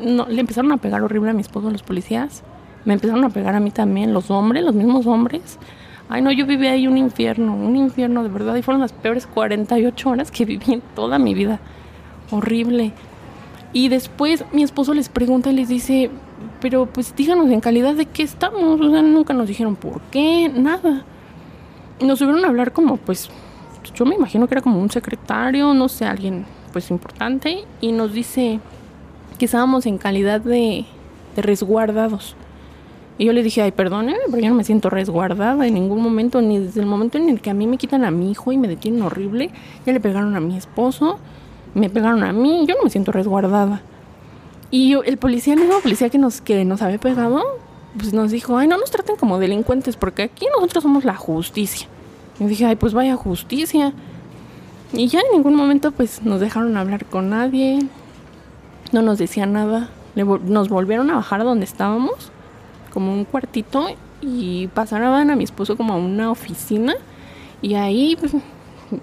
No, 0.02 0.28
le 0.28 0.40
empezaron 0.40 0.72
a 0.72 0.78
pegar 0.78 1.02
horrible 1.04 1.32
a 1.32 1.34
mi 1.34 1.42
esposo 1.42 1.70
los 1.70 1.84
policías. 1.84 2.44
Me 2.86 2.94
empezaron 2.94 3.24
a 3.26 3.30
pegar 3.30 3.56
a 3.56 3.60
mí 3.60 3.72
también, 3.72 4.14
los 4.14 4.32
hombres, 4.32 4.64
los 4.64 4.74
mismos 4.74 5.06
hombres. 5.06 5.60
Ay, 6.10 6.24
no, 6.24 6.32
yo 6.32 6.48
viví 6.48 6.66
ahí 6.66 6.88
un 6.88 6.98
infierno, 6.98 7.56
un 7.56 7.76
infierno 7.76 8.24
de 8.24 8.30
verdad. 8.30 8.56
Y 8.56 8.64
fueron 8.64 8.82
las 8.82 8.94
peores 8.94 9.28
48 9.28 10.10
horas 10.10 10.32
que 10.32 10.44
viví 10.44 10.74
en 10.74 10.82
toda 10.96 11.20
mi 11.20 11.36
vida. 11.36 11.60
Horrible. 12.32 12.94
Y 13.74 13.90
después 13.90 14.44
mi 14.52 14.64
esposo 14.64 14.96
les 14.96 15.08
pregunta 15.08 15.52
y 15.52 15.56
les 15.56 15.70
dice, 15.70 16.10
pero 16.60 16.88
pues 16.88 17.16
díganos 17.16 17.52
en 17.52 17.62
calidad 17.62 17.94
de 17.94 18.08
qué 18.08 18.24
estamos. 18.24 18.82
O 18.82 18.90
sea, 18.90 19.04
nunca 19.04 19.36
nos 19.36 19.48
dijeron 19.48 19.76
por 19.76 20.02
qué, 20.10 20.50
nada. 20.50 21.04
Nos 22.02 22.20
subieron 22.20 22.44
a 22.44 22.48
hablar 22.48 22.74
como, 22.74 22.98
pues, 22.98 23.30
yo 23.94 24.06
me 24.06 24.16
imagino 24.16 24.48
que 24.48 24.56
era 24.56 24.62
como 24.62 24.82
un 24.82 24.90
secretario, 24.90 25.76
no 25.76 25.90
sé, 25.90 26.06
alguien 26.06 26.46
pues 26.74 26.90
importante. 26.90 27.66
Y 27.82 27.92
nos 27.92 28.14
dice 28.14 28.60
que 29.38 29.46
estábamos 29.46 29.86
en 29.86 30.00
calidad 30.00 30.42
de, 30.42 30.86
de 31.36 31.42
resguardados. 31.44 32.36
Y 33.20 33.26
yo 33.26 33.34
le 33.34 33.44
dije, 33.44 33.62
ay, 33.62 33.74
perdóneme, 33.74 34.18
pero 34.32 34.42
yo 34.42 34.48
no 34.48 34.56
me 34.56 34.64
siento 34.64 34.90
resguardada 34.90 35.68
en 35.68 35.74
ningún 35.74 36.02
momento, 36.02 36.42
ni 36.42 36.58
desde 36.58 36.80
el 36.80 36.86
momento 36.86 37.18
en 37.18 37.28
el 37.28 37.42
que 37.42 37.50
a 37.50 37.54
mí 37.54 37.68
me 37.68 37.78
quitan 37.78 38.06
a 38.06 38.12
mi 38.12 38.32
hijo 38.32 38.54
y 38.54 38.58
me 38.58 38.70
detienen 38.70 39.02
horrible. 39.02 39.52
Ya 39.86 39.92
le 39.92 40.00
pegaron 40.00 40.38
a 40.38 40.40
mi 40.40 40.56
esposo, 40.56 41.20
me 41.76 41.90
pegaron 41.90 42.24
a 42.24 42.32
mí, 42.32 42.66
yo 42.66 42.76
no 42.78 42.84
me 42.84 42.90
siento 42.90 43.12
resguardada. 43.12 43.82
Y 44.72 44.90
yo, 44.90 45.04
el 45.04 45.18
policía, 45.18 45.56
el 45.56 45.60
mismo 45.60 45.82
policía 45.82 46.10
que 46.10 46.18
nos, 46.18 46.40
que 46.40 46.64
nos 46.64 46.82
había 46.82 46.98
pegado, 46.98 47.44
pues 47.98 48.14
nos 48.14 48.32
dijo, 48.32 48.58
ay, 48.58 48.70
no 48.70 48.78
nos 48.78 48.90
traten 48.90 49.18
como 49.18 49.38
delincuentes, 49.38 49.98
porque 49.98 50.24
aquí 50.24 50.46
nosotros 50.56 50.84
somos 50.84 51.04
la 51.04 51.16
justicia. 51.16 51.90
Y 52.40 52.46
dije, 52.46 52.68
ay, 52.68 52.78
pues 52.78 52.94
vaya 52.94 53.18
justicia. 53.18 53.92
Y 54.94 55.08
ya 55.10 55.20
en 55.20 55.26
ningún 55.34 55.56
momento, 55.56 55.92
pues 55.92 56.24
nos 56.24 56.40
dejaron 56.40 56.78
hablar 56.78 57.04
con 57.04 57.30
nadie, 57.30 57.80
no 58.94 59.02
nos 59.02 59.18
decían 59.18 59.52
nada. 59.52 59.90
Nos 60.16 60.70
volvieron 60.70 61.10
a 61.10 61.16
bajar 61.16 61.42
a 61.42 61.44
donde 61.44 61.66
estábamos, 61.66 62.32
como 62.90 63.14
un 63.14 63.26
cuartito, 63.26 63.88
y 64.22 64.68
pasaban 64.68 65.30
a 65.30 65.36
mi 65.36 65.44
esposo 65.44 65.78
como 65.78 65.94
a 65.94 65.98
una 65.98 66.32
oficina, 66.32 66.96
y 67.62 67.76
ahí 67.76 68.18
pues, 68.20 68.34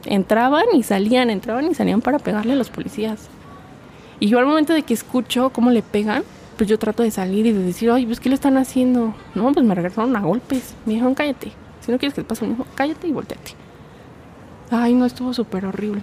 entraban 0.05 0.65
y 0.75 0.83
salían, 0.83 1.31
entraban 1.31 1.71
y 1.71 1.75
salían 1.75 2.01
para 2.01 2.19
pegarle 2.19 2.53
a 2.53 2.57
los 2.57 2.71
policías. 2.71 3.29
Y 4.21 4.29
yo 4.29 4.39
al 4.39 4.47
momento 4.47 4.73
de 4.73 4.83
que 4.83 4.95
escucho 4.95 5.51
cómo 5.51 5.71
le 5.71 5.83
pegan, 5.83 6.23
pues 6.57 6.71
yo 6.71 6.79
trato 6.79 7.03
de 7.03 7.11
salir 7.11 7.47
y 7.47 7.53
de 7.53 7.63
decir, 7.63 7.91
ay, 7.91 8.07
pues 8.07 8.19
¿qué 8.19 8.29
le 8.31 8.35
están 8.35 8.57
haciendo? 8.57 9.15
No, 9.35 9.53
pues 9.53 9.65
me 9.65 9.75
regresaron 9.75 10.17
a 10.17 10.21
golpes. 10.21 10.75
Me 10.87 10.95
dijeron, 10.95 11.15
cállate. 11.15 11.53
Si 11.81 11.93
no 11.93 11.99
quieres 11.99 12.15
que 12.15 12.23
te 12.23 12.29
pase 12.29 12.43
lo 12.43 12.49
mismo, 12.49 12.67
cállate 12.75 13.09
y 13.09 13.13
volteate. 13.13 13.53
Ay, 14.71 14.95
no, 14.95 15.05
estuvo 15.05 15.33
súper 15.35 15.67
horrible. 15.67 16.03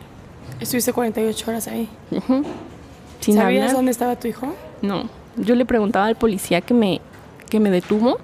Estuviste 0.60 0.94
48 0.94 1.50
horas 1.50 1.68
ahí. 1.68 1.90
Ujú. 2.12 2.44
Sin 3.20 3.36
¿Sabías 3.36 3.64
hablar. 3.64 3.76
dónde 3.76 3.92
estaba 3.92 4.16
tu 4.16 4.28
hijo? 4.28 4.54
No. 4.82 5.10
Yo 5.38 5.56
le 5.56 5.66
preguntaba 5.66 6.06
al 6.06 6.16
policía 6.16 6.62
que 6.62 6.74
me, 6.74 7.02
que 7.54 7.60
me 7.60 7.70
detuvo, 7.70 8.18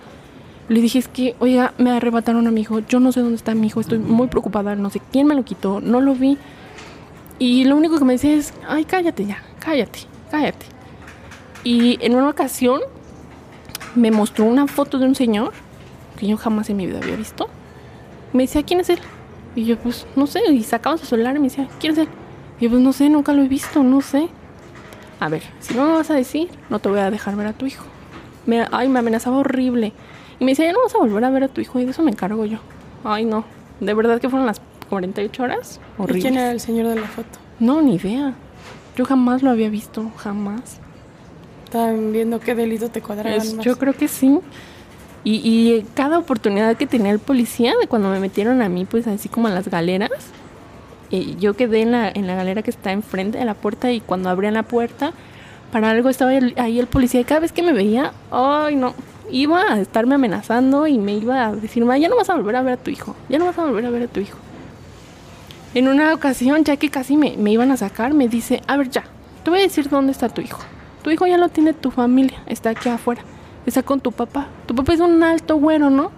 Le 0.69 0.81
dije, 0.81 0.97
es 0.97 1.07
que, 1.07 1.35
oiga, 1.39 1.73
me 1.77 1.91
arrebataron 1.91 2.47
a 2.47 2.51
mi 2.51 2.61
hijo, 2.61 2.79
yo 2.79 2.99
no 2.99 3.11
sé 3.11 3.21
dónde 3.21 3.35
está 3.35 3.53
mi 3.53 3.67
hijo, 3.67 3.79
estoy 3.79 3.99
muy 3.99 4.27
preocupada, 4.27 4.75
no 4.75 4.89
sé 4.89 5.01
quién 5.11 5.27
me 5.27 5.35
lo 5.35 5.43
quitó, 5.43 5.81
no 5.81 6.01
lo 6.01 6.15
vi. 6.15 6.37
Y 7.37 7.63
lo 7.65 7.75
único 7.75 7.99
que 7.99 8.05
me 8.05 8.13
decía 8.13 8.33
es, 8.33 8.53
ay, 8.67 8.85
cállate 8.85 9.25
ya, 9.25 9.43
cállate, 9.59 9.99
cállate. 10.31 10.65
Y 11.63 12.03
en 12.03 12.15
una 12.15 12.29
ocasión 12.29 12.81
me 13.95 14.09
mostró 14.09 14.45
una 14.45 14.65
foto 14.65 14.97
de 14.97 15.05
un 15.05 15.15
señor 15.15 15.53
que 16.17 16.25
yo 16.27 16.37
jamás 16.37 16.69
en 16.71 16.77
mi 16.77 16.87
vida 16.87 16.99
había 16.99 17.15
visto. 17.15 17.49
Me 18.33 18.43
decía, 18.43 18.63
¿quién 18.63 18.79
es 18.79 18.89
él? 18.89 18.99
Y 19.55 19.65
yo, 19.65 19.77
pues, 19.77 20.07
no 20.15 20.25
sé, 20.25 20.41
y 20.51 20.63
sacaba 20.63 20.97
su 20.97 21.05
celular 21.05 21.35
y 21.35 21.39
me 21.39 21.49
decía, 21.49 21.67
¿quién 21.79 21.93
es 21.93 21.99
él? 21.99 22.09
Y 22.59 22.65
yo, 22.65 22.69
pues, 22.71 22.81
no 22.81 22.93
sé, 22.93 23.09
nunca 23.09 23.33
lo 23.33 23.43
he 23.43 23.47
visto, 23.47 23.83
no 23.83 24.01
sé. 24.01 24.29
A 25.19 25.29
ver, 25.29 25.43
si 25.59 25.73
no 25.75 25.85
me 25.85 25.93
vas 25.93 26.09
a 26.09 26.15
decir, 26.15 26.49
no 26.69 26.79
te 26.79 26.89
voy 26.89 26.99
a 26.99 27.11
dejar 27.11 27.35
ver 27.35 27.47
a 27.47 27.53
tu 27.53 27.65
hijo. 27.65 27.85
Me, 28.49 28.65
ay, 28.71 28.89
me 28.89 28.99
amenazaba 28.99 29.37
horrible. 29.37 29.93
Y 30.39 30.45
me 30.45 30.51
decía, 30.51 30.65
ya 30.65 30.73
no 30.73 30.81
vas 30.83 30.95
a 30.95 30.97
volver 30.97 31.23
a 31.23 31.29
ver 31.29 31.43
a 31.43 31.47
tu 31.47 31.61
hijo 31.61 31.79
y 31.79 31.85
de 31.85 31.91
eso 31.91 32.01
me 32.01 32.11
encargo 32.11 32.45
yo. 32.45 32.59
Ay, 33.03 33.25
no. 33.25 33.45
De 33.79 33.93
verdad 33.93 34.19
que 34.19 34.29
fueron 34.29 34.45
las 34.45 34.61
48 34.89 35.43
horas 35.43 35.79
¿Y 35.97 36.01
horribles. 36.01 36.23
quién 36.23 36.37
era 36.37 36.51
el 36.51 36.59
señor 36.59 36.87
de 36.87 36.95
la 36.95 37.07
foto? 37.07 37.39
No, 37.59 37.81
ni 37.81 37.95
idea. 37.95 38.33
Yo 38.95 39.05
jamás 39.05 39.43
lo 39.43 39.51
había 39.51 39.69
visto, 39.69 40.11
jamás. 40.17 40.79
Estaban 41.65 42.11
viendo 42.11 42.39
qué 42.39 42.55
delito 42.55 42.89
te 42.89 43.01
más. 43.01 43.57
yo 43.59 43.77
creo 43.77 43.93
que 43.93 44.07
sí. 44.07 44.39
Y, 45.23 45.35
y 45.43 45.85
cada 45.93 46.17
oportunidad 46.17 46.75
que 46.77 46.87
tenía 46.87 47.11
el 47.11 47.19
policía, 47.19 47.73
de 47.79 47.87
cuando 47.87 48.09
me 48.09 48.19
metieron 48.19 48.61
a 48.61 48.69
mí, 48.69 48.85
pues 48.85 49.05
así 49.07 49.29
como 49.29 49.47
a 49.47 49.51
las 49.51 49.67
galeras, 49.67 50.09
eh, 51.11 51.35
yo 51.39 51.55
quedé 51.55 51.81
en 51.81 51.91
la, 51.91 52.09
en 52.09 52.27
la 52.27 52.35
galera 52.35 52.61
que 52.61 52.71
está 52.71 52.91
enfrente 52.91 53.37
de 53.37 53.45
la 53.45 53.53
puerta 53.53 53.91
y 53.91 53.99
cuando 53.99 54.29
abrían 54.29 54.53
la 54.53 54.63
puerta, 54.63 55.11
para 55.71 55.91
algo 55.91 56.09
estaba 56.09 56.31
ahí 56.31 56.79
el 56.79 56.87
policía 56.87 57.21
y 57.21 57.23
cada 57.23 57.41
vez 57.41 57.51
que 57.51 57.63
me 57.63 57.73
veía, 57.73 58.11
ay 58.31 58.75
no, 58.75 58.93
iba 59.31 59.61
a 59.61 59.79
estarme 59.79 60.15
amenazando 60.15 60.87
y 60.87 60.97
me 60.97 61.13
iba 61.13 61.45
a 61.47 61.55
decir, 61.55 61.85
"Ma, 61.85 61.97
ya 61.97 62.09
no 62.09 62.15
vas 62.15 62.29
a 62.29 62.35
volver 62.35 62.55
a 62.55 62.61
ver 62.61 62.73
a 62.73 62.77
tu 62.77 62.89
hijo, 62.89 63.15
ya 63.29 63.37
no 63.39 63.45
vas 63.45 63.57
a 63.57 63.65
volver 63.65 63.85
a 63.85 63.89
ver 63.89 64.03
a 64.03 64.07
tu 64.07 64.19
hijo. 64.19 64.37
En 65.75 65.87
una 65.87 66.13
ocasión, 66.13 66.63
ya 66.63 66.77
que 66.77 66.89
casi 66.89 67.15
me, 67.15 67.37
me 67.37 67.51
iban 67.51 67.71
a 67.71 67.77
sacar, 67.77 68.13
me 68.13 68.27
dice, 68.27 68.61
a 68.67 68.75
ver 68.75 68.89
ya, 68.89 69.03
te 69.43 69.51
voy 69.51 69.59
a 69.59 69.63
decir 69.63 69.87
dónde 69.89 70.11
está 70.11 70.27
tu 70.29 70.41
hijo. 70.41 70.59
Tu 71.03 71.11
hijo 71.11 71.27
ya 71.27 71.37
lo 71.37 71.49
tiene 71.49 71.73
tu 71.73 71.91
familia, 71.91 72.41
está 72.47 72.71
aquí 72.71 72.89
afuera, 72.89 73.21
está 73.67 73.83
con 73.83 74.01
tu 74.01 74.11
papá. 74.11 74.47
Tu 74.65 74.73
papá 74.73 74.93
es 74.93 74.99
un 74.99 75.21
alto 75.21 75.57
güero, 75.57 75.91
¿no? 75.91 76.11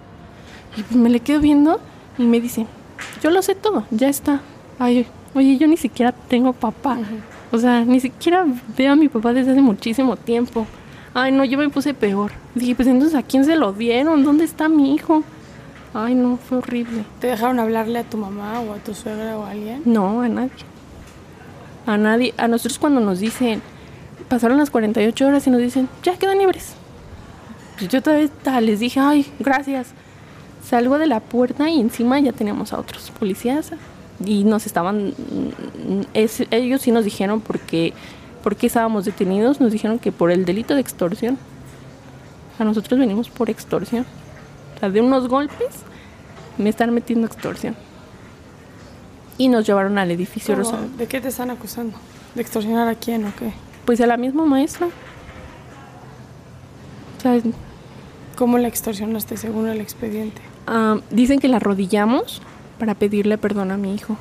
Y 0.76 0.82
pues 0.82 0.96
me 0.96 1.10
le 1.10 1.20
quedo 1.20 1.40
viendo 1.40 1.80
y 2.16 2.22
me 2.22 2.40
dice, 2.40 2.66
yo 3.22 3.30
lo 3.30 3.42
sé 3.42 3.54
todo, 3.54 3.84
ya 3.90 4.08
está. 4.08 4.40
Ay, 4.78 5.06
oye, 5.34 5.58
yo 5.58 5.68
ni 5.68 5.76
siquiera 5.76 6.12
tengo 6.12 6.54
papá. 6.54 6.98
O 7.52 7.58
sea, 7.58 7.84
ni 7.84 8.00
siquiera 8.00 8.46
veo 8.76 8.92
a 8.92 8.96
mi 8.96 9.08
papá 9.08 9.34
desde 9.34 9.52
hace 9.52 9.60
muchísimo 9.60 10.16
tiempo. 10.16 10.66
Ay, 11.12 11.32
no, 11.32 11.44
yo 11.44 11.58
me 11.58 11.68
puse 11.68 11.92
peor. 11.92 12.32
Dije, 12.54 12.74
pues 12.74 12.88
entonces, 12.88 13.16
¿a 13.16 13.22
quién 13.22 13.44
se 13.44 13.56
lo 13.56 13.74
dieron? 13.74 14.24
¿Dónde 14.24 14.44
está 14.44 14.70
mi 14.70 14.94
hijo? 14.94 15.22
Ay, 15.92 16.14
no, 16.14 16.38
fue 16.38 16.58
horrible. 16.58 17.04
¿Te 17.20 17.26
dejaron 17.26 17.60
hablarle 17.60 17.98
a 17.98 18.04
tu 18.04 18.16
mamá 18.16 18.60
o 18.60 18.72
a 18.72 18.78
tu 18.78 18.94
suegra 18.94 19.36
o 19.36 19.44
a 19.44 19.50
alguien? 19.50 19.82
No, 19.84 20.22
a 20.22 20.28
nadie. 20.28 20.50
A 21.84 21.98
nadie. 21.98 22.32
A 22.38 22.48
nosotros 22.48 22.78
cuando 22.78 23.00
nos 23.00 23.20
dicen, 23.20 23.60
pasaron 24.30 24.56
las 24.56 24.70
48 24.70 25.26
horas 25.26 25.46
y 25.46 25.50
nos 25.50 25.60
dicen, 25.60 25.90
ya 26.02 26.16
quedan 26.16 26.38
libres. 26.38 26.74
Yo 27.90 28.00
todavía 28.00 28.30
les 28.62 28.80
dije, 28.80 28.98
ay, 28.98 29.30
gracias. 29.38 29.88
Salgo 30.64 30.96
de 30.96 31.06
la 31.06 31.20
puerta 31.20 31.68
y 31.68 31.80
encima 31.80 32.18
ya 32.20 32.32
teníamos 32.32 32.72
a 32.72 32.78
otros 32.78 33.10
policías 33.10 33.72
y 34.26 34.44
nos 34.44 34.66
estaban, 34.66 35.14
es- 36.14 36.44
ellos 36.50 36.82
sí 36.82 36.90
nos 36.92 37.04
dijeron 37.04 37.40
porque, 37.40 37.92
porque 38.42 38.66
estábamos 38.66 39.04
detenidos, 39.04 39.60
nos 39.60 39.72
dijeron 39.72 39.98
que 39.98 40.12
por 40.12 40.30
el 40.30 40.44
delito 40.44 40.74
de 40.74 40.80
extorsión. 40.80 41.38
A 42.58 42.64
nosotros 42.64 42.98
venimos 43.00 43.28
por 43.30 43.50
extorsión. 43.50 44.04
O 44.76 44.80
sea, 44.80 44.90
de 44.90 45.00
unos 45.00 45.28
golpes 45.28 45.68
me 46.58 46.68
están 46.70 46.92
metiendo 46.92 47.26
extorsión. 47.26 47.74
Y 49.38 49.48
nos 49.48 49.66
llevaron 49.66 49.96
al 49.98 50.10
edificio 50.10 50.54
¿Cómo? 50.54 50.70
Rosa. 50.70 50.82
¿De 50.98 51.06
qué 51.06 51.20
te 51.20 51.28
están 51.28 51.50
acusando? 51.50 51.96
¿De 52.34 52.42
extorsionar 52.42 52.88
a 52.88 52.94
quién 52.94 53.24
o 53.24 53.32
qué? 53.38 53.52
Pues 53.84 54.00
a 54.00 54.06
la 54.06 54.16
misma 54.16 54.44
maestra. 54.44 54.88
O 57.18 57.20
sea, 57.20 57.38
¿Cómo 58.36 58.58
la 58.58 58.68
extorsionaste 58.68 59.36
según 59.36 59.68
el 59.68 59.80
expediente? 59.80 60.40
ah, 60.66 60.98
dicen 61.10 61.38
que 61.40 61.48
la 61.48 61.56
arrodillamos 61.56 62.40
para 62.82 62.96
pedirle 62.96 63.38
perdón 63.38 63.70
a 63.70 63.76
mi 63.76 63.94
hijo. 63.94 64.16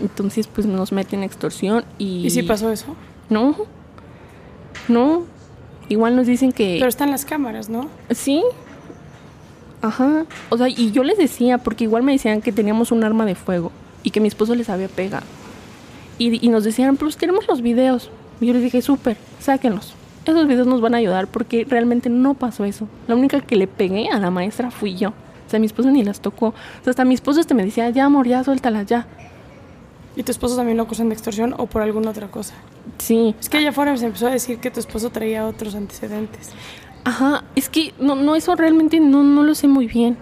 Entonces, 0.00 0.46
pues 0.46 0.66
nos 0.66 0.90
meten 0.90 1.22
extorsión 1.22 1.84
y... 1.98 2.24
¿Y 2.24 2.30
si 2.30 2.42
pasó 2.42 2.72
eso? 2.72 2.96
No. 3.28 3.54
No. 4.88 5.24
Igual 5.90 6.16
nos 6.16 6.26
dicen 6.26 6.50
que... 6.50 6.76
Pero 6.78 6.88
están 6.88 7.10
las 7.10 7.26
cámaras, 7.26 7.68
¿no? 7.68 7.90
Sí. 8.08 8.42
Ajá. 9.82 10.24
O 10.48 10.56
sea, 10.56 10.70
y 10.70 10.90
yo 10.90 11.04
les 11.04 11.18
decía, 11.18 11.58
porque 11.58 11.84
igual 11.84 12.04
me 12.04 12.12
decían 12.12 12.40
que 12.40 12.52
teníamos 12.52 12.90
un 12.90 13.04
arma 13.04 13.26
de 13.26 13.34
fuego 13.34 13.70
y 14.02 14.10
que 14.10 14.20
mi 14.20 14.28
esposo 14.28 14.54
les 14.54 14.70
había 14.70 14.88
pegado. 14.88 15.26
Y, 16.16 16.42
y 16.42 16.48
nos 16.48 16.64
decían, 16.64 16.96
pues 16.96 17.18
tenemos 17.18 17.46
los 17.48 17.60
videos. 17.60 18.10
Y 18.40 18.46
yo 18.46 18.54
les 18.54 18.62
dije, 18.62 18.80
súper, 18.80 19.18
sáquenlos. 19.40 19.92
Esos 20.24 20.48
videos 20.48 20.66
nos 20.66 20.80
van 20.80 20.94
a 20.94 20.96
ayudar 20.96 21.26
porque 21.26 21.66
realmente 21.68 22.08
no 22.08 22.32
pasó 22.32 22.64
eso. 22.64 22.88
La 23.08 23.14
única 23.14 23.42
que 23.42 23.56
le 23.56 23.66
pegué 23.66 24.08
a 24.08 24.18
la 24.18 24.30
maestra 24.30 24.70
fui 24.70 24.96
yo. 24.96 25.12
O 25.48 25.50
sea, 25.50 25.58
mi 25.58 25.64
esposo 25.64 25.90
ni 25.90 26.04
las 26.04 26.20
tocó. 26.20 26.48
O 26.48 26.84
sea, 26.84 26.90
hasta 26.90 27.06
mi 27.06 27.14
esposo 27.14 27.40
este 27.40 27.54
me 27.54 27.64
decía, 27.64 27.88
ya 27.88 28.04
amor, 28.04 28.28
ya 28.28 28.44
suéltalas, 28.44 28.84
ya. 28.84 29.06
¿Y 30.14 30.22
tu 30.22 30.30
esposo 30.30 30.56
también 30.56 30.76
lo 30.76 30.82
acusan 30.82 31.08
de 31.08 31.14
extorsión 31.14 31.54
o 31.56 31.64
por 31.64 31.80
alguna 31.80 32.10
otra 32.10 32.28
cosa? 32.28 32.52
Sí. 32.98 33.34
Es 33.40 33.48
que 33.48 33.56
allá 33.56 33.70
afuera 33.70 33.96
se 33.96 34.04
empezó 34.04 34.26
a 34.26 34.30
decir 34.30 34.58
que 34.58 34.70
tu 34.70 34.78
esposo 34.78 35.08
traía 35.08 35.46
otros 35.46 35.74
antecedentes. 35.74 36.50
Ajá, 37.04 37.44
es 37.56 37.70
que 37.70 37.94
no, 37.98 38.14
no, 38.14 38.36
eso 38.36 38.54
realmente 38.56 39.00
no, 39.00 39.22
no 39.22 39.42
lo 39.42 39.54
sé 39.54 39.68
muy 39.68 39.86
bien. 39.86 40.18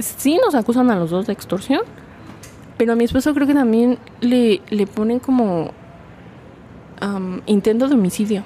Sí 0.00 0.40
nos 0.44 0.56
acusan 0.56 0.90
a 0.90 0.96
los 0.96 1.10
dos 1.10 1.28
de 1.28 1.32
extorsión, 1.32 1.82
pero 2.76 2.94
a 2.94 2.96
mi 2.96 3.04
esposo 3.04 3.32
creo 3.32 3.46
que 3.46 3.54
también 3.54 3.98
le, 4.20 4.60
le 4.70 4.88
ponen 4.88 5.20
como 5.20 5.70
am, 7.00 7.42
intento 7.46 7.86
de 7.86 7.94
homicidio, 7.94 8.42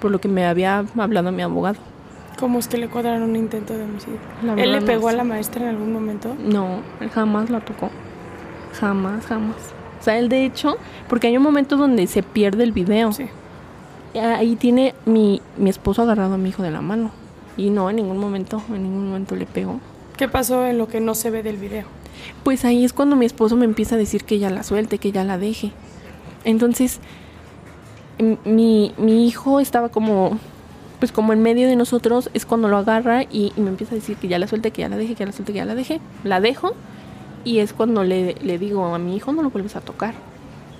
por 0.00 0.12
lo 0.12 0.20
que 0.20 0.28
me 0.28 0.46
había 0.46 0.84
hablado 0.96 1.32
mi 1.32 1.42
abogado. 1.42 1.78
¿Cómo 2.38 2.58
es 2.58 2.68
que 2.68 2.78
le 2.78 2.88
cuadraron 2.88 3.22
un 3.22 3.36
intento 3.36 3.74
de 3.74 3.84
homicidio? 3.84 4.18
¿Él 4.56 4.72
le 4.72 4.80
no 4.80 4.86
pegó 4.86 5.08
a 5.08 5.12
la 5.12 5.24
maestra 5.24 5.62
en 5.64 5.68
algún 5.70 5.92
momento? 5.92 6.34
No, 6.38 6.80
él 7.00 7.10
jamás 7.10 7.50
la 7.50 7.60
tocó. 7.60 7.90
Jamás, 8.78 9.26
jamás. 9.26 9.56
O 10.00 10.04
sea, 10.04 10.18
él 10.18 10.28
de 10.28 10.44
hecho, 10.44 10.76
porque 11.08 11.26
hay 11.26 11.36
un 11.36 11.42
momento 11.42 11.76
donde 11.76 12.06
se 12.06 12.22
pierde 12.22 12.62
el 12.62 12.72
video. 12.72 13.12
Sí. 13.12 13.26
Ahí 14.14 14.54
tiene 14.56 14.94
mi, 15.04 15.42
mi 15.56 15.68
esposo 15.70 16.02
agarrado 16.02 16.34
a 16.34 16.38
mi 16.38 16.50
hijo 16.50 16.62
de 16.62 16.70
la 16.70 16.80
mano. 16.80 17.10
Y 17.56 17.70
no, 17.70 17.90
en 17.90 17.96
ningún 17.96 18.18
momento, 18.18 18.62
en 18.68 18.84
ningún 18.84 19.08
momento 19.08 19.34
le 19.34 19.44
pegó. 19.46 19.80
¿Qué 20.16 20.28
pasó 20.28 20.64
en 20.66 20.78
lo 20.78 20.86
que 20.86 21.00
no 21.00 21.14
se 21.16 21.30
ve 21.30 21.42
del 21.42 21.56
video? 21.56 21.86
Pues 22.44 22.64
ahí 22.64 22.84
es 22.84 22.92
cuando 22.92 23.16
mi 23.16 23.26
esposo 23.26 23.56
me 23.56 23.64
empieza 23.64 23.96
a 23.96 23.98
decir 23.98 24.22
que 24.24 24.38
ya 24.38 24.50
la 24.50 24.62
suelte, 24.62 24.98
que 24.98 25.10
ya 25.10 25.24
la 25.24 25.38
deje. 25.38 25.72
Entonces, 26.44 27.00
m- 28.18 28.38
mi, 28.44 28.92
mi 28.96 29.26
hijo 29.26 29.58
estaba 29.60 29.88
como, 29.88 30.38
pues 30.98 31.12
como 31.12 31.32
en 31.32 31.42
medio 31.42 31.68
de 31.68 31.76
nosotros, 31.76 32.30
es 32.34 32.44
cuando 32.44 32.68
lo 32.68 32.76
agarra 32.76 33.22
y, 33.22 33.52
y 33.56 33.60
me 33.60 33.70
empieza 33.70 33.94
a 33.94 33.96
decir 33.96 34.16
que 34.16 34.28
ya 34.28 34.38
la 34.38 34.48
suelte, 34.48 34.70
que 34.70 34.82
ya 34.82 34.88
la 34.88 34.96
deje, 34.96 35.14
que 35.14 35.20
ya 35.20 35.26
la 35.26 35.32
suelte, 35.32 35.52
que 35.52 35.58
ya 35.58 35.64
la 35.64 35.74
deje. 35.74 36.00
La 36.24 36.40
dejo 36.40 36.74
y 37.44 37.60
es 37.60 37.72
cuando 37.72 38.04
le, 38.04 38.34
le 38.34 38.58
digo 38.58 38.94
a 38.94 38.98
mi 38.98 39.16
hijo 39.16 39.32
no 39.32 39.42
lo 39.42 39.50
vuelves 39.50 39.76
a 39.76 39.80
tocar. 39.80 40.14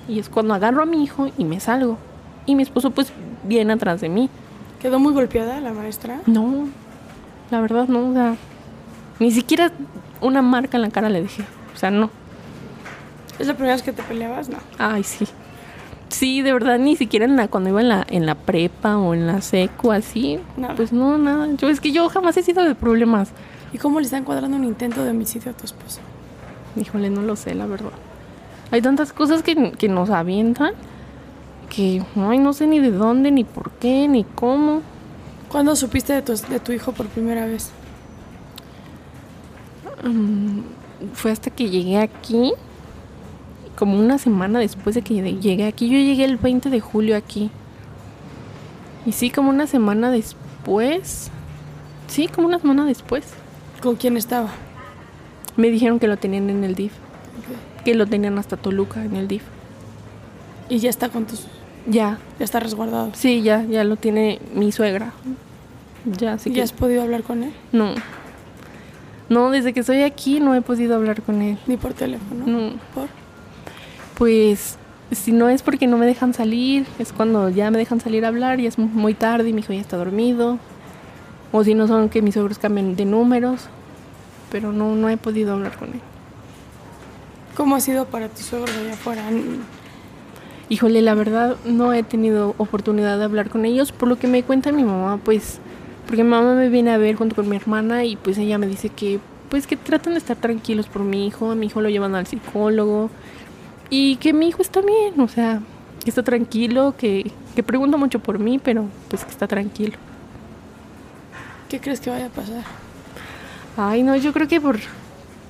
Y 0.09 0.18
es 0.18 0.28
cuando 0.28 0.54
agarro 0.54 0.83
a 0.83 0.87
mi 0.87 1.02
hijo 1.02 1.31
y 1.38 1.44
me 1.44 1.61
salgo. 1.61 1.98
Y 2.46 2.54
mi 2.54 2.62
esposo 2.62 2.90
pues 2.90 3.12
viene 3.44 3.72
atrás 3.72 4.00
de 4.00 4.09
mí. 4.09 4.28
¿Quedó 4.81 4.98
muy 4.98 5.12
golpeada 5.12 5.61
la 5.61 5.72
maestra? 5.72 6.20
No, 6.26 6.68
la 7.50 7.61
verdad 7.61 7.88
no, 7.88 8.11
o 8.11 8.12
sea, 8.12 8.37
ni 9.18 9.31
siquiera 9.31 9.72
una 10.20 10.42
marca 10.42 10.76
en 10.76 10.83
la 10.83 10.90
cara 10.90 11.09
le 11.09 11.22
dejé. 11.22 11.42
O 11.74 11.78
sea, 11.78 11.90
no. 11.90 12.11
¿Es 13.38 13.46
la 13.46 13.54
primera 13.54 13.74
vez 13.74 13.83
que 13.83 13.92
te 13.92 14.02
peleabas? 14.02 14.48
No. 14.48 14.59
Ay, 14.78 15.04
sí. 15.04 15.26
Sí, 16.09 16.42
de 16.42 16.53
verdad, 16.53 16.79
ni 16.79 16.97
siquiera 16.97 17.27
en 17.27 17.37
la, 17.37 17.49
cuando 17.49 17.71
iba 17.71 17.81
en 17.81 17.88
la, 17.88 18.07
en 18.09 18.27
la 18.27 18.35
prepa 18.35 18.97
o 18.97 19.14
en 19.14 19.27
la 19.27 19.42
seco, 19.42 19.92
así. 19.92 20.40
Nada. 20.57 20.75
Pues 20.75 20.92
no, 20.92 21.18
nada. 21.18 21.49
Yo 21.57 21.68
es 21.68 21.81
que 21.81 21.92
yo 21.92 22.09
jamás 22.09 22.37
he 22.37 22.42
sido 22.42 22.64
de 22.64 22.75
problemas. 22.75 23.31
¿Y 23.73 23.79
cómo 23.79 24.01
le 24.01 24.07
están 24.07 24.25
cuadrando 24.25 24.57
un 24.57 24.64
intento 24.64 25.05
de 25.05 25.11
homicidio 25.11 25.53
a 25.53 25.55
tu 25.55 25.66
esposo? 25.66 26.01
Híjole, 26.77 27.11
no 27.11 27.23
lo 27.23 27.37
sé, 27.37 27.55
la 27.55 27.66
verdad. 27.66 27.92
Hay 28.71 28.81
tantas 28.81 29.12
cosas 29.12 29.42
que, 29.42 29.73
que 29.73 29.88
nos 29.88 30.11
avientan 30.11 30.73
que 31.68 32.03
ay, 32.16 32.38
no 32.38 32.53
sé 32.53 32.66
ni 32.66 32.81
de 32.81 32.90
dónde, 32.90 33.31
ni 33.31 33.44
por 33.44 33.71
qué, 33.73 34.09
ni 34.09 34.25
cómo. 34.25 34.83
¿Cuándo 35.49 35.77
supiste 35.77 36.12
de 36.12 36.23
tu, 36.23 36.35
de 36.35 36.61
tu 36.61 36.73
hijo 36.73 36.92
por 36.92 37.07
primera 37.07 37.47
vez? 37.47 37.71
Mm, 40.05 40.61
fue 41.12 41.31
hasta 41.31 41.51
que 41.51 41.71
llegué 41.71 41.99
aquí, 41.99 42.53
como 43.79 43.99
una 43.99 44.19
semana 44.19 44.59
después 44.59 44.95
de 44.97 45.03
que 45.03 45.14
llegué- 45.14 45.67
aquí. 45.67 45.88
Yo 45.88 45.99
llegué 45.99 46.25
el 46.25 46.37
20 46.37 46.69
de 46.69 46.81
julio 46.81 47.17
aquí. 47.17 47.51
Y 49.07 49.12
sí, 49.12 49.31
como 49.31 49.51
una 49.51 49.67
semana 49.69 50.11
después. 50.11 51.31
Sí, 52.09 52.27
como 52.27 52.49
una 52.49 52.59
semana 52.59 52.85
después. 52.85 53.25
¿Con 53.81 53.95
quién 53.97 54.17
estaba? 54.17 54.49
Me 55.57 55.71
dijeron 55.71 55.99
que 56.01 56.09
lo 56.09 56.17
tenían 56.17 56.51
en 56.51 56.64
el 56.64 56.75
DIF. 56.75 56.93
Que 57.85 57.95
lo 57.95 58.07
tenían 58.07 58.38
hasta 58.38 58.57
Toluca 58.57 59.05
en 59.05 59.14
el 59.14 59.29
DIF. 59.29 59.43
Y 60.69 60.79
ya 60.79 60.91
está 60.91 61.09
con 61.09 61.25
tus... 61.27 61.47
Ya, 61.87 62.19
Ya 62.38 62.45
está 62.45 62.61
resguardado. 62.61 63.12
sí, 63.14 63.43
ya, 63.43 63.62
ya 63.64 63.83
lo 63.85 63.97
tiene 63.97 64.41
mi 64.55 64.73
suegra. 64.73 65.12
Ya, 66.05 66.35
así 66.35 66.51
¿Y 66.51 66.53
que 66.55 66.62
has 66.62 66.73
podido 66.73 67.03
hablar 67.03 67.23
con 67.23 67.45
él? 67.45 67.53
no. 67.73 67.95
No, 69.31 69.51
desde 69.51 69.75
que 69.75 69.81
estoy 69.81 70.03
aquí 70.03 70.41
no 70.41 70.55
he 70.55 70.62
podido 70.62 70.95
hablar 70.97 71.21
con 71.23 71.43
él. 71.43 71.59
Ni 71.67 71.77
por 71.77 71.93
teléfono. 71.93 72.47
No. 72.47 72.73
¿Por? 72.95 73.09
Pues 74.18 74.76
si 75.12 75.31
no 75.31 75.48
es 75.48 75.62
porque 75.62 75.87
no 75.87 75.96
me 75.96 76.04
dejan 76.04 76.35
salir, 76.35 76.87
es 76.98 77.12
cuando 77.12 77.48
ya 77.50 77.70
me 77.70 77.78
dejan 77.78 78.00
salir 78.00 78.24
a 78.24 78.28
hablar 78.28 78.59
y 78.59 78.66
es 78.66 78.76
muy 78.76 79.14
tarde 79.14 79.48
y 79.48 79.52
mi 79.52 79.61
hijo 79.61 79.72
ya 79.72 79.81
está 79.81 79.96
dormido. 79.96 80.59
O 81.52 81.62
si 81.62 81.74
no 81.74 81.87
son 81.87 82.09
que 82.09 82.20
mis 82.20 82.35
suegros 82.35 82.59
cambian 82.59 82.96
de 82.96 83.04
números. 83.04 83.68
Pero 84.50 84.72
no, 84.72 84.96
no 84.96 85.09
he 85.09 85.16
podido 85.16 85.54
hablar 85.54 85.78
con 85.78 85.90
él. 85.90 86.00
¿Cómo 87.57 87.76
ha 87.76 87.81
sido 87.81 88.07
para 88.07 88.28
tus 88.28 88.46
suegros 88.46 88.76
allá 88.76 88.94
afuera? 88.94 89.22
Híjole, 90.68 91.00
la 91.00 91.14
verdad 91.14 91.57
no 91.64 91.92
he 91.92 92.02
tenido 92.02 92.54
oportunidad 92.59 93.18
de 93.18 93.24
hablar 93.24 93.50
con 93.50 93.64
ellos. 93.64 93.92
Por 93.92 94.09
lo 94.09 94.18
que 94.18 94.26
me 94.26 94.42
cuenta 94.42 94.72
mi 94.72 94.83
mamá, 94.83 95.20
pues, 95.24 95.61
porque 96.07 96.24
mi 96.24 96.31
mamá 96.31 96.54
me 96.54 96.68
viene 96.70 96.90
a 96.90 96.98
ver 96.98 97.14
junto 97.14 97.37
con 97.37 97.48
mi 97.48 97.57
hermana 97.57 98.04
y 98.04 98.16
pues 98.16 98.37
ella 98.38 98.59
me 98.59 98.66
dice 98.66 98.88
que, 98.88 99.20
pues, 99.48 99.66
que 99.66 99.76
tratan 99.76 100.14
de 100.14 100.18
estar 100.18 100.37
tranquilos 100.37 100.88
por 100.88 101.02
mi 101.02 101.26
hijo. 101.26 101.52
A 101.52 101.54
mi 101.54 101.66
hijo 101.66 101.81
lo 101.81 101.88
llevan 101.88 102.16
al 102.16 102.26
psicólogo 102.26 103.11
y 103.90 104.16
que 104.16 104.33
mi 104.33 104.48
hijo 104.48 104.62
está 104.62 104.81
bien, 104.81 105.20
o 105.20 105.29
sea, 105.29 105.61
que 106.03 106.11
está 106.11 106.22
tranquilo, 106.22 106.94
que, 106.96 107.31
que 107.55 107.62
pregunta 107.62 107.96
mucho 107.96 108.18
por 108.20 108.38
mí, 108.38 108.59
pero 108.59 108.87
pues 109.09 109.24
que 109.24 109.31
está 109.31 109.46
tranquilo. 109.46 109.96
¿Qué 111.68 111.81
crees 111.81 112.01
que 112.01 112.11
vaya 112.11 112.27
a 112.27 112.31
pasar? 112.31 112.64
Ay, 113.77 114.03
no, 114.03 114.16
yo 114.16 114.33
creo 114.33 114.48
que 114.48 114.61
por 114.61 114.79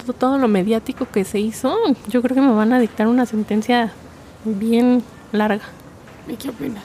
todo, 0.05 0.13
todo 0.13 0.39
lo 0.39 0.49
mediático 0.49 1.07
que 1.11 1.25
se 1.25 1.41
hizo, 1.41 1.77
yo 2.09 2.23
creo 2.23 2.35
que 2.35 2.41
me 2.41 2.53
van 2.53 2.73
a 2.73 2.79
dictar 2.79 3.07
una 3.07 3.27
sentencia 3.27 3.93
bien 4.45 5.03
larga. 5.33 5.65
¿Y 6.29 6.37
qué 6.37 6.51
opinas? 6.51 6.85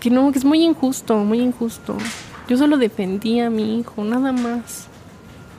Que 0.00 0.10
no, 0.10 0.32
que 0.32 0.38
es 0.38 0.44
muy 0.44 0.62
injusto, 0.62 1.16
muy 1.18 1.40
injusto. 1.40 1.96
Yo 2.48 2.56
solo 2.56 2.76
defendí 2.76 3.40
a 3.40 3.50
mi 3.50 3.78
hijo, 3.78 4.02
nada 4.04 4.32
más. 4.32 4.86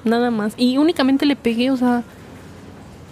Nada 0.04 0.32
más. 0.32 0.54
Y 0.58 0.78
únicamente 0.78 1.26
le 1.26 1.36
pegué, 1.36 1.72
o 1.72 1.78
sea, 1.78 2.04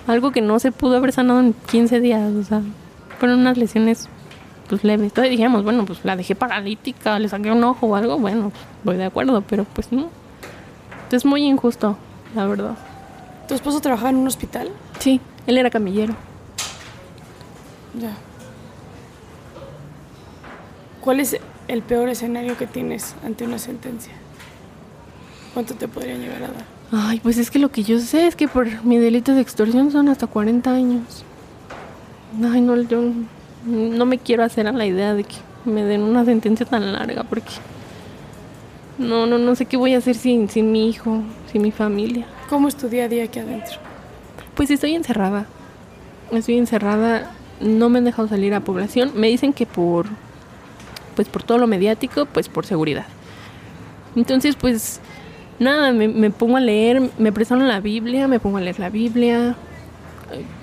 algo 0.10 0.32
que 0.32 0.42
no 0.42 0.60
se 0.60 0.72
pudo 0.72 0.98
haber 0.98 1.12
sanado 1.12 1.40
en 1.40 1.54
15 1.54 2.00
días, 2.00 2.34
o 2.34 2.44
sea, 2.44 2.62
fueron 3.20 3.40
unas 3.40 3.58
lesiones 3.58 4.10
pues 4.68 4.84
leves. 4.84 5.14
Todavía 5.14 5.32
dijimos, 5.38 5.64
bueno, 5.64 5.86
pues 5.86 6.04
la 6.04 6.16
dejé 6.16 6.36
paralítica, 6.36 7.20
le 7.20 7.30
saqué 7.30 7.52
un 7.52 7.64
ojo 7.64 7.88
o 7.88 7.96
algo, 7.96 8.18
bueno, 8.18 8.52
voy 8.84 8.98
de 8.98 9.06
acuerdo, 9.06 9.44
pero 9.48 9.66
pues 9.66 9.92
no. 9.92 10.10
Es 11.12 11.26
muy 11.26 11.44
injusto, 11.44 11.98
la 12.36 12.46
verdad. 12.48 12.76
¿Tu 13.48 13.54
esposo 13.54 13.82
trabajaba 13.82 14.10
en 14.10 14.18
un 14.18 14.28
hospital? 14.28 14.70
Sí, 15.00 15.22
él 15.48 15.58
era 15.58 15.70
camillero. 15.70 16.16
Ya. 18.00 18.14
¿Cuál 21.02 21.20
es 21.20 21.38
el 21.68 21.82
peor 21.82 22.10
escenario 22.10 22.58
que 22.58 22.68
tienes 22.68 23.16
ante 23.24 23.44
una 23.44 23.60
sentencia? 23.60 24.14
¿Cuánto 25.54 25.76
te 25.76 25.88
podrían 25.88 26.20
llegar 26.20 26.44
a 26.44 26.48
dar? 26.48 26.79
Ay, 26.92 27.20
pues 27.22 27.38
es 27.38 27.52
que 27.52 27.60
lo 27.60 27.72
que 27.72 27.84
yo 27.84 28.00
sé 28.00 28.26
es 28.26 28.36
que 28.36 28.48
por 28.48 28.84
mi 28.84 28.98
delito 28.98 29.34
de 29.34 29.42
extorsión 29.42 29.92
son 29.92 30.08
hasta 30.10 30.28
40 30.28 30.72
años. 30.72 31.24
Ay, 32.44 32.62
no, 32.62 32.76
yo 32.82 33.04
no 33.66 34.06
me 34.06 34.18
quiero 34.18 34.44
hacer 34.44 34.68
a 34.68 34.72
la 34.72 34.86
idea 34.86 35.14
de 35.14 35.24
que 35.24 35.36
me 35.66 35.84
den 35.84 36.02
una 36.02 36.26
sentencia 36.26 36.66
tan 36.66 36.92
larga 36.94 37.24
porque 37.24 37.52
no, 38.98 39.26
no, 39.26 39.38
no 39.38 39.56
sé 39.56 39.66
qué 39.66 39.78
voy 39.78 39.94
a 39.94 40.00
hacer 40.00 40.16
sin, 40.16 40.50
sin 40.50 40.72
mi 40.72 40.90
hijo, 40.90 41.22
sin 41.52 41.62
mi 41.62 41.72
familia. 41.72 42.26
¿Cómo 42.50 42.68
es 42.68 42.76
tu 42.76 42.90
día 42.90 43.06
a 43.06 43.08
día 43.08 43.24
aquí 43.24 43.40
adentro? 43.40 43.78
Pues 44.56 44.72
estoy 44.72 44.96
encerrada. 44.96 45.46
Estoy 46.32 46.58
encerrada. 46.58 47.32
No 47.62 47.90
me 47.90 48.00
han 48.00 48.06
dejado 48.06 48.28
salir 48.28 48.54
a 48.54 48.62
población. 48.62 49.12
Me 49.16 49.28
dicen 49.28 49.54
que 49.54 49.66
por, 49.66 50.08
pues 51.16 51.30
por 51.30 51.44
todo 51.44 51.60
lo 51.60 51.68
mediático, 51.68 52.26
pues 52.26 52.50
por 52.50 52.66
seguridad. 52.66 53.06
Entonces, 54.16 54.56
pues 54.56 55.00
nada, 55.60 55.92
me, 55.92 56.08
me 56.08 56.30
pongo 56.30 56.58
a 56.58 56.62
leer, 56.62 57.10
me 57.18 57.32
prestaron 57.32 57.68
la 57.68 57.80
Biblia, 57.80 58.28
me 58.28 58.40
pongo 58.40 58.58
a 58.58 58.62
leer 58.62 58.80
la 58.80 58.90
Biblia. 58.90 59.56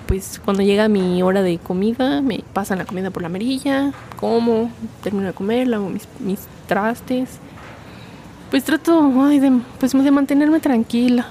Pues 0.07 0.41
cuando 0.45 0.63
llega 0.63 0.89
mi 0.89 1.23
hora 1.23 1.43
de 1.43 1.59
comida, 1.59 2.23
me 2.23 2.45
pasan 2.53 2.79
la 2.79 2.85
comida 2.85 3.11
por 3.11 3.23
la 3.23 3.29
merilla, 3.29 3.93
como, 4.21 4.71
termino 5.03 5.27
de 5.27 5.33
comer, 5.33 5.67
lavo 5.67 5.89
mis, 5.89 6.09
mis 6.21 6.47
trastes. 6.67 7.39
Pues 8.51 8.63
trato 8.63 9.13
ay, 9.25 9.41
de, 9.41 9.61
pues, 9.81 9.93
de 9.93 10.11
mantenerme 10.11 10.61
tranquila. 10.61 11.27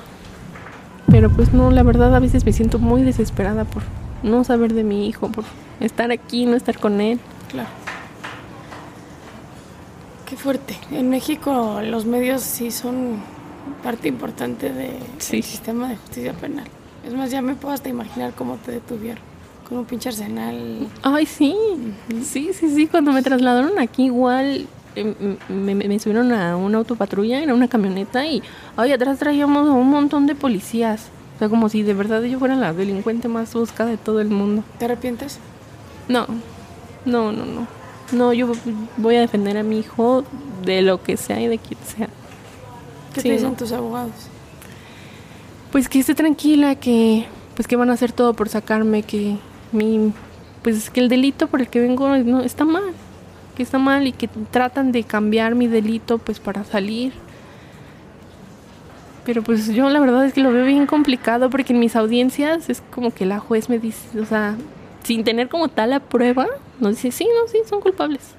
Pero 1.10 1.30
pues 1.30 1.54
no, 1.54 1.71
la 1.71 1.84
verdad 1.84 2.13
a 2.15 2.19
veces 2.19 2.45
me 2.45 2.51
siento 2.51 2.80
muy 2.80 3.04
desesperada 3.04 3.63
por 3.63 3.84
no 4.23 4.43
saber 4.43 4.73
de 4.73 4.84
mi 4.84 5.08
hijo, 5.08 5.30
por 5.30 5.45
estar 5.80 6.12
aquí, 6.12 6.45
no 6.45 6.56
estar 6.58 6.78
con 6.78 6.99
él. 6.99 7.19
Claro. 7.49 7.69
Qué 10.25 10.36
fuerte. 10.36 10.78
En 10.91 11.10
México 11.10 11.80
los 11.84 12.06
medios 12.06 12.41
sí 12.41 12.71
son 12.71 13.21
parte 13.84 14.08
importante 14.08 14.71
del 14.71 14.97
Sí. 15.19 15.41
sistema 15.41 15.89
de 15.89 15.97
justicia 15.97 16.34
penal. 16.34 16.65
Es 17.06 17.13
más, 17.13 17.30
ya 17.32 17.41
me 17.41 17.56
puedo 17.56 17.73
hasta 17.73 17.89
imaginar 17.89 18.34
cómo 18.34 18.56
te 18.58 18.71
detuvieron. 18.71 19.23
Con 19.69 19.80
un 19.80 19.86
pinche 19.86 20.10
arsenal. 20.10 20.88
Ay, 21.04 21.25
sí, 21.25 21.56
sí, 22.23 22.51
sí, 22.54 22.69
sí, 22.75 22.88
cuando 22.88 23.12
me 23.12 23.21
trasladaron 23.23 23.80
aquí 23.80 24.06
igual 24.06 24.67
em, 24.95 25.13
me, 25.49 25.75
me- 25.75 25.88
me 25.88 25.99
subieron 25.99 26.32
a 26.32 26.56
una 26.56 26.78
autopatrulla, 26.78 27.41
era 27.41 27.54
una 27.54 27.67
camioneta 27.67 28.25
y 28.25 28.41
ay, 28.78 28.91
atrás 28.93 29.19
traíamos 29.19 29.67
a 29.67 29.71
un 29.73 29.89
montón 29.89 30.25
de 30.28 30.36
policías. 30.36 31.10
O 31.36 31.39
sea, 31.39 31.49
como 31.49 31.67
si 31.67 31.84
de 31.84 31.93
verdad 31.93 32.21
yo 32.23 32.39
fuera 32.39 32.56
la 32.56 32.71
delincuente 32.73 33.28
más 33.28 33.54
buscada 33.54 33.89
de 33.89 33.97
todo 33.97 34.21
el 34.21 34.30
mundo. 34.30 34.63
¿Te 34.80 34.86
arrepientes? 34.86 35.39
No, 36.08 36.25
no, 37.06 37.32
no, 37.34 37.45
no. 37.45 37.67
No, 38.13 38.32
yo 38.34 38.51
voy 38.97 39.15
a 39.15 39.19
defender 39.21 39.58
a 39.58 39.63
mi 39.63 39.80
hijo 39.80 40.23
de 40.63 40.82
lo 40.84 41.01
que 41.04 41.17
sea 41.17 41.41
y 41.41 41.47
de 41.47 41.58
quien 41.58 41.80
sea. 41.84 42.08
¿Qué 43.15 43.21
Sí, 43.21 43.30
te 43.30 43.34
dicen 43.34 43.51
no. 43.51 43.58
tus 43.58 43.71
abogados? 43.71 44.12
Pues 45.71 45.89
que 45.89 45.99
esté 45.99 46.13
tranquila, 46.13 46.75
que 46.75 47.25
pues 47.56 47.67
que 47.67 47.75
van 47.75 47.89
a 47.89 47.93
hacer 47.93 48.12
todo 48.12 48.34
por 48.34 48.49
sacarme, 48.49 49.01
que 49.04 49.38
mi 49.71 50.13
pues 50.62 50.89
que 50.89 50.99
el 50.99 51.10
delito 51.10 51.47
por 51.47 51.62
el 51.62 51.67
que 51.69 51.80
vengo 51.80 52.15
no 52.17 52.41
está 52.41 52.65
mal, 52.65 52.84
que 53.56 53.63
está 53.63 53.78
mal 53.80 54.06
y 54.06 54.12
que 54.12 54.28
tratan 54.51 54.91
de 54.91 55.04
cambiar 55.04 55.56
mi 55.56 55.67
delito 55.67 56.17
pues 56.17 56.39
para 56.39 56.63
salir. 56.63 57.13
Pero 59.25 59.41
pues 59.41 59.67
yo 59.73 59.89
la 59.89 59.99
verdad 59.99 60.25
es 60.25 60.34
que 60.34 60.41
lo 60.41 60.51
veo 60.51 60.65
bien 60.65 60.86
complicado 60.86 61.49
porque 61.49 61.73
en 61.73 61.80
mis 61.80 61.95
audiencias 61.95 62.69
es 62.69 62.84
como 62.91 63.12
que 63.13 63.25
la 63.25 63.39
juez 63.39 63.69
me 63.69 63.80
dice, 63.80 64.19
o 64.19 64.25
sea, 64.25 64.56
sin 65.04 65.23
tener 65.23 65.49
como 65.49 65.67
tal 65.69 65.91
la 65.91 65.99
prueba, 65.99 66.47
nos 66.80 66.91
dice, 66.95 67.12
sí, 67.12 67.25
no, 67.25 67.47
sí, 67.47 67.60
son 67.67 67.80
culpables. 67.82 68.36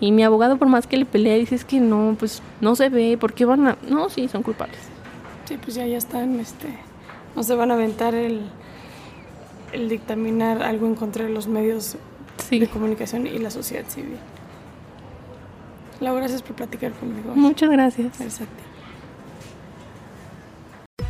Y 0.00 0.12
mi 0.12 0.22
abogado 0.24 0.56
por 0.56 0.68
más 0.68 0.86
que 0.86 0.96
le 0.96 1.04
pelea 1.04 1.34
dice, 1.36 1.54
es 1.54 1.64
que 1.64 1.78
no, 1.78 2.16
pues 2.18 2.42
no 2.60 2.74
se 2.74 2.88
ve, 2.88 3.18
¿por 3.20 3.34
qué 3.34 3.44
van 3.44 3.66
a...? 3.66 3.76
No, 3.88 4.08
sí, 4.08 4.28
son 4.28 4.42
culpables. 4.42 4.78
Sí, 5.46 5.58
pues 5.62 5.74
ya, 5.74 5.86
ya 5.86 5.98
están, 5.98 6.40
este. 6.40 6.68
No 7.36 7.42
se 7.42 7.54
van 7.54 7.70
a 7.70 7.74
aventar 7.74 8.14
el, 8.14 8.40
el 9.72 9.88
dictaminar 9.90 10.62
algo 10.62 10.86
en 10.86 10.94
contra 10.94 11.24
de 11.24 11.30
los 11.30 11.46
medios 11.46 11.96
Sí. 12.48 12.58
de 12.58 12.68
comunicación 12.68 13.26
y 13.26 13.38
la 13.38 13.50
sociedad 13.50 13.84
civil. 13.88 14.16
Laura, 16.00 16.20
gracias 16.20 16.40
por 16.40 16.56
platicar 16.56 16.92
conmigo. 16.92 17.34
Muchas 17.34 17.68
gracias. 17.68 18.12
Ti. 18.16 18.24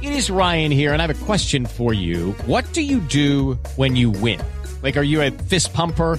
It 0.02 0.12
is 0.12 0.30
Ryan 0.30 0.72
here, 0.72 0.92
and 0.92 1.00
I 1.00 1.06
have 1.06 1.10
a 1.10 1.24
question 1.26 1.66
for 1.66 1.92
you. 1.94 2.34
What 2.46 2.64
do 2.72 2.80
you 2.80 2.98
do 3.00 3.58
when 3.76 3.94
you 3.94 4.10
win? 4.10 4.40
Like, 4.82 4.96
are 4.98 5.04
you 5.04 5.20
a 5.22 5.30
fist 5.30 5.72
pumper? 5.74 6.18